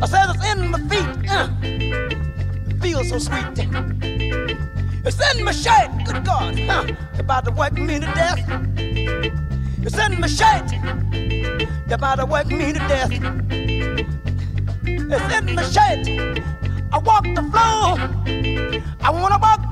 I 0.00 0.06
said 0.06 0.30
it's 0.32 0.44
in 0.52 0.70
my 0.70 0.78
feet. 0.88 1.08
It 2.68 2.82
feels 2.82 3.08
so 3.08 3.18
sweet. 3.18 3.95
It's 5.06 5.20
in 5.36 5.44
my 5.44 5.52
shade, 5.52 6.04
good 6.04 6.24
God, 6.24 6.58
huh? 6.58 6.84
About 7.16 7.44
to 7.44 7.52
work 7.52 7.74
me 7.74 8.00
to 8.00 8.06
death. 8.06 8.40
It's 8.76 9.96
in 9.96 10.20
my 10.20 10.26
shade. 10.26 10.72
You're 11.86 11.94
about 11.94 12.16
to 12.16 12.26
work 12.26 12.48
me 12.48 12.72
to 12.72 12.78
death. 12.80 13.12
It's 14.82 15.34
in 15.34 15.54
my 15.54 15.62
shade. 15.62 16.42
I 16.92 16.98
walk 16.98 17.22
the 17.22 17.42
floor. 17.52 18.00
I 19.00 19.10
wanna 19.10 19.38
walk 19.38 19.65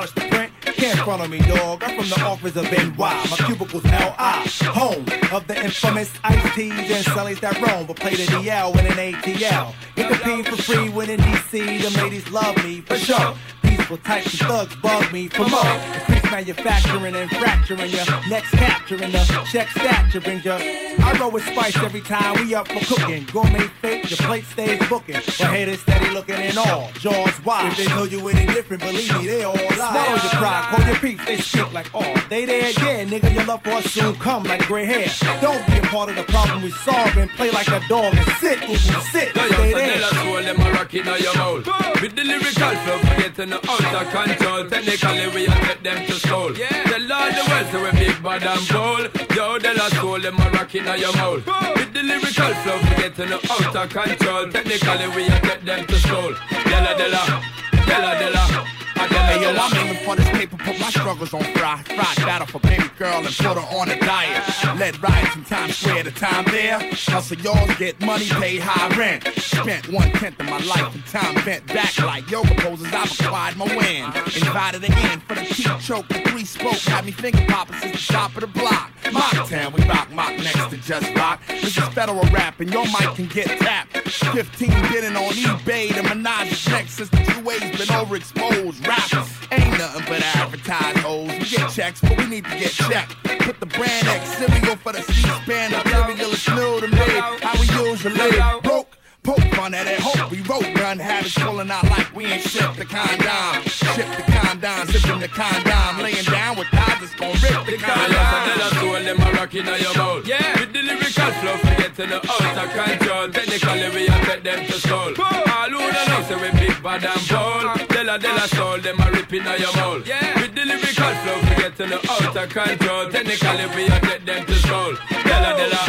the 0.00 0.20
print? 0.30 0.50
Can't 0.62 0.98
front 1.00 1.20
on 1.20 1.30
me, 1.30 1.38
dog. 1.40 1.84
I'm 1.84 1.98
from 1.98 2.08
the 2.08 2.20
office 2.24 2.56
of 2.56 2.64
NY. 2.64 2.96
My 2.96 3.36
cubicle's 3.46 3.84
L.I. 3.84 4.48
Home 4.64 5.04
of 5.32 5.46
the 5.46 5.62
infamous 5.62 6.10
Ice 6.24 6.54
Teas 6.54 6.72
and 6.72 7.04
Sullies 7.04 7.40
that 7.40 7.60
roam, 7.60 7.86
but 7.86 7.96
play 7.96 8.14
the 8.14 8.24
DL 8.24 8.72
with 8.74 8.86
an 8.86 9.12
ATL. 9.12 9.74
Get 9.94 10.10
the 10.10 10.18
P 10.24 10.42
for 10.44 10.62
free 10.62 10.88
when 10.88 11.10
in 11.10 11.20
DC. 11.20 11.82
The 11.82 12.02
ladies 12.02 12.28
love 12.30 12.56
me 12.64 12.80
for 12.80 12.96
sure. 12.96 13.34
Peaceful 13.62 13.98
types 13.98 14.32
of 14.40 14.40
thugs 14.40 14.76
bug 14.76 15.12
me 15.12 15.28
for 15.28 15.46
more. 15.48 15.74
Increase 15.94 16.30
manufacturing 16.30 17.14
and 17.14 17.30
fracturing 17.30 17.90
your 17.90 18.04
next 18.30 18.50
capturing 18.52 19.12
the 19.12 19.46
check 19.50 19.68
stature 19.68 20.20
brings 20.22 20.44
your. 20.44 20.58
I 20.58 21.16
roll 21.20 21.30
with 21.30 21.44
spice 21.44 21.76
every 21.76 22.00
time 22.00 22.34
we 22.44 22.54
up 22.54 22.66
for 22.68 22.94
cooking. 22.94 23.26
Gourmet 23.30 23.68
fake, 23.82 24.10
your 24.10 24.16
plate 24.18 24.44
stays 24.46 24.88
booking. 24.88 25.16
But 25.16 25.50
haters 25.50 25.82
steady 26.12 26.32
looking 26.32 26.50
in 26.50 26.58
all. 26.58 26.90
Jaws 26.94 27.44
wide. 27.44 27.72
If 27.72 27.78
they 27.78 27.84
tell 27.86 28.06
you 28.06 28.28
any 28.28 28.46
different, 28.46 28.82
believe 28.82 29.12
me, 29.18 29.26
they 29.26 29.44
all 29.44 29.54
lie. 29.54 29.92
Swallow 29.92 30.22
your 30.22 30.32
pride, 30.32 30.74
call 30.74 30.86
your 30.86 30.96
peace, 30.96 31.26
they 31.26 31.36
speak 31.38 31.72
like 31.72 31.90
oh, 31.94 32.26
they 32.28 32.44
there, 32.44 32.70
yeah, 32.70 33.04
nigga, 33.04 33.34
your 33.34 33.44
love 33.44 33.62
for 33.62 33.70
us 33.70 33.84
soon 33.86 34.14
come 34.16 34.44
like 34.44 34.66
gray 34.66 34.84
hair. 34.84 35.08
Don't 35.40 35.66
be 35.66 35.78
a 35.78 35.82
part 35.82 36.10
of 36.10 36.16
the 36.16 36.24
problem 36.24 36.62
we 36.62 36.70
solve 36.70 37.16
and 37.16 37.30
play 37.30 37.50
like 37.50 37.68
a 37.68 37.80
dog 37.88 38.14
and 38.14 38.28
sit, 38.36 38.62
ooh, 38.68 38.76
sit, 38.76 39.34
Yo, 39.34 39.42
yo, 39.42 39.48
stay 39.48 39.70
so 39.70 39.78
there. 39.78 39.98
tell 39.98 40.04
us 40.04 40.18
all 40.18 40.42
them 40.42 40.60
a 40.60 40.72
rock 40.72 40.94
in 40.94 41.06
your 41.06 41.36
mouth. 41.36 42.02
With 42.02 42.16
the 42.16 42.24
lyrical 42.24 42.74
flow, 42.82 42.98
forgetting 42.98 43.50
the 43.50 43.56
out 43.56 44.02
of 44.02 44.12
control. 44.12 44.68
Technically, 44.68 45.28
we 45.34 45.44
a 45.46 45.54
get 45.66 45.82
them 45.82 46.06
to 46.06 46.12
soul. 46.14 46.56
Yeah. 46.56 46.68
Tell 46.68 47.12
all 47.12 47.30
the 47.30 47.44
world, 47.50 47.66
so 47.70 47.82
we 47.82 47.90
big 47.92 48.22
bad 48.22 48.42
and 48.42 48.68
bold. 48.68 49.10
Yo, 49.36 49.58
tell 49.58 49.80
us 49.80 49.98
all 49.98 50.20
them 50.20 50.38
a 50.38 50.50
rock 50.50 50.74
in 50.74 50.84
your 50.84 51.12
mouth. 51.16 51.46
With 51.76 51.92
the 51.94 52.02
lyrical 52.02 52.52
flow, 52.62 52.78
forgetting 52.78 53.28
the 53.28 53.38
out 53.50 53.76
of 53.76 53.88
control. 53.90 54.50
Technically, 54.50 55.08
we 55.16 55.26
a 55.26 55.40
get 55.40 55.64
them 55.64 55.86
to 55.86 56.01
show. 56.02 56.34
Bella 56.64 56.94
Della, 56.94 57.40
Bella 57.86 58.71
Hey 59.08 59.42
yo, 59.42 59.50
I'm 59.50 59.74
aiming 59.76 60.04
for 60.04 60.14
this 60.14 60.28
paper, 60.30 60.56
put 60.56 60.78
my 60.78 60.90
struggles 60.90 61.34
on 61.34 61.42
fry. 61.54 61.82
Fried 61.82 62.16
battle 62.18 62.46
for 62.46 62.60
baby 62.60 62.88
girl 62.98 63.18
and 63.18 63.26
put 63.26 63.56
her 63.56 63.76
on 63.76 63.90
a 63.90 63.98
diet. 63.98 64.44
Let 64.78 65.00
riots 65.02 65.34
in 65.34 65.44
Times 65.44 65.76
Square, 65.76 66.04
the 66.04 66.10
time 66.12 66.44
there. 66.46 66.78
Hustle 66.92 67.38
y'all 67.38 67.66
get 67.78 68.00
money, 68.00 68.26
pay 68.28 68.58
high 68.58 68.96
rent. 68.96 69.26
Spent 69.38 69.88
one 69.92 70.10
tenth 70.12 70.38
of 70.38 70.46
my 70.46 70.58
life 70.58 70.94
in 70.94 71.02
time 71.02 71.34
bent 71.44 71.66
back 71.66 71.98
like 71.98 72.30
yoga 72.30 72.54
poses. 72.56 72.86
I've 72.92 73.10
acquired 73.20 73.56
my 73.56 73.64
win. 73.64 74.04
Invited 74.36 74.84
again 74.84 75.20
for 75.20 75.34
the 75.34 75.44
teeth 75.46 75.80
choke, 75.80 76.08
the 76.08 76.20
three 76.30 76.44
spoke. 76.44 76.78
Had 76.78 77.04
me 77.04 77.12
finger 77.12 77.44
popping 77.48 77.76
since 77.76 78.06
the 78.06 78.12
top 78.12 78.34
of 78.34 78.42
the 78.42 78.46
block. 78.46 78.92
Mock 79.12 79.48
town, 79.48 79.72
we 79.72 79.84
rock 79.84 80.10
mock 80.12 80.36
next 80.38 80.70
to 80.70 80.76
just 80.76 81.14
rock. 81.16 81.40
This 81.48 81.76
is 81.76 81.88
federal 81.88 82.24
rap 82.30 82.60
and 82.60 82.72
your 82.72 82.84
mic 82.84 83.14
can 83.14 83.26
get 83.26 83.46
tapped. 83.58 83.96
15 84.08 84.70
bidding 84.90 85.16
on 85.16 85.32
eBay, 85.32 85.94
the 85.94 86.02
menage 86.02 86.68
next 86.68 86.92
since 86.94 87.10
the 87.10 87.18
two 87.18 87.42
ways 87.42 87.60
been 87.60 87.88
overexposed. 87.88 88.86
Rappers 88.92 89.30
ain't 89.50 89.78
nothing 89.78 90.04
but 90.06 90.22
advertised 90.36 90.98
hoes. 90.98 91.28
We 91.28 91.38
get 91.48 91.70
checks, 91.70 92.00
but 92.02 92.18
we 92.18 92.26
need 92.26 92.44
to 92.44 92.58
get 92.58 92.72
checked. 92.72 93.16
Put 93.40 93.58
the 93.58 93.66
brand 93.66 94.06
X 94.06 94.36
cereal 94.36 94.76
for 94.76 94.92
the 94.92 95.02
C-SPAN. 95.02 95.70
The 95.70 95.82
cereal 95.88 96.30
is 96.30 96.48
new 96.48 96.80
to 96.80 96.88
me. 96.88 97.08
How 97.40 97.54
we 97.60 97.66
usually 97.88 98.60
broke. 98.62 98.98
Poke 99.22 99.38
fun 99.54 99.72
at 99.72 99.86
it, 99.86 100.00
hope 100.00 100.32
we 100.32 100.40
wrote 100.50 100.66
gun 100.74 100.98
habits 100.98 101.38
pulling 101.38 101.70
out 101.70 101.84
like 101.84 102.12
we 102.12 102.24
ain't 102.24 102.42
shipped 102.42 102.76
the 102.76 102.84
condom. 102.84 103.62
Ship 103.70 104.08
the 104.16 104.24
condom, 104.26 104.88
zipping 104.88 105.20
the 105.20 105.28
condom, 105.28 106.02
laying 106.02 106.24
down 106.24 106.58
with 106.58 106.66
thighs 106.74 106.98
that's 106.98 107.14
gon' 107.14 107.30
rip 107.30 107.64
the 107.66 107.78
Yo, 107.78 107.86
yo, 107.86 108.18
so 108.18 108.38
tell 108.50 108.62
us 108.66 108.72
condom. 108.72 108.88
all 108.88 109.04
them 109.04 109.20
a 109.20 109.30
rock 109.38 109.54
in 109.54 109.64
your 109.64 109.94
mouth. 109.96 110.26
Yeah. 110.26 110.58
With 110.58 110.72
the 110.72 110.82
lyrical 110.82 111.30
flow, 111.38 111.56
forgetting 111.58 112.10
the 112.10 112.18
out 112.18 112.66
of 112.66 112.70
control. 112.74 113.28
Technically, 113.30 113.88
we 113.94 114.08
a 114.08 114.26
get 114.26 114.42
them 114.42 114.66
to 114.66 114.72
soul. 114.72 114.98
All 114.98 115.70
who 115.70 115.78
don't 115.78 116.08
know, 116.08 116.22
say 116.26 116.34
we 116.42 116.58
big 116.58 116.82
bad 116.82 117.04
and 117.04 117.28
bold. 117.30 117.91
Della, 118.12 118.34
della, 118.34 118.46
soul, 118.48 118.78
them 118.80 119.00
a 119.00 119.10
rip 119.10 119.32
in 119.32 119.42
your 119.42 119.72
mouth. 119.72 120.06
Yeah. 120.06 120.38
With 120.38 120.54
the 120.54 120.66
lyrical 120.66 121.14
flow, 121.24 121.40
forgetting 121.48 121.88
the 121.88 121.96
out 122.12 122.36
of 122.36 122.48
control. 122.50 123.08
Technically, 123.08 123.66
we 123.74 123.84
a 123.88 124.00
get 124.00 124.26
them 124.26 124.44
to 124.44 124.54
soul. 124.68 124.92
Della, 125.24 125.56
della, 125.56 125.82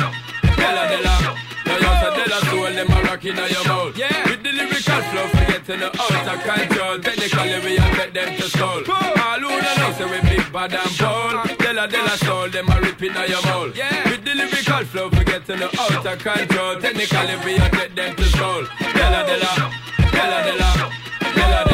della, 0.55 0.87
della. 0.87 1.35
Yo, 1.67 1.75
yo, 1.83 1.91
so 1.99 2.07
tell 2.15 2.33
us 2.33 2.47
all 2.47 2.71
them 2.71 2.91
a 2.95 3.01
rock 3.03 3.25
in 3.25 3.35
your 3.35 3.67
mouth. 3.67 3.97
Yeah. 3.97 4.23
With 4.23 4.41
the 4.41 4.53
lyrical 4.53 5.01
flow, 5.11 5.27
forgetting 5.35 5.79
the 5.83 5.89
out 5.91 6.27
of 6.31 6.39
control. 6.47 6.99
Technically, 6.99 7.59
we 7.59 7.75
a 7.75 7.87
get 7.91 8.13
them 8.13 8.35
to 8.37 8.47
soul. 8.55 8.83
All 8.87 9.39
who 9.43 9.59
don't 9.59 9.77
know, 9.83 9.91
say 9.91 10.07
we 10.07 10.21
big 10.23 10.47
bad 10.53 10.71
and 10.79 10.95
bold. 10.95 11.59
Della, 11.59 11.87
della, 11.89 12.15
soul, 12.23 12.47
them 12.47 12.69
a 12.69 12.79
rip 12.79 13.03
in 13.03 13.15
your 13.27 13.43
mouth. 13.43 13.75
Yeah. 13.75 14.09
With 14.09 14.23
the 14.23 14.33
lyrical 14.33 14.85
flow, 14.85 15.09
forgetting 15.09 15.59
the 15.59 15.67
out 15.75 16.05
of 16.07 16.19
control. 16.23 16.79
Technically, 16.79 17.35
we 17.43 17.55
a 17.59 17.69
get 17.69 17.93
them 17.93 18.15
to 18.15 18.23
soul. 18.31 18.63
Della, 18.79 19.27
della, 19.27 19.51
della, 20.07 20.39
della, 20.39 20.41
della, 20.41 20.71
della. 20.71 21.02
Show, 21.35 21.73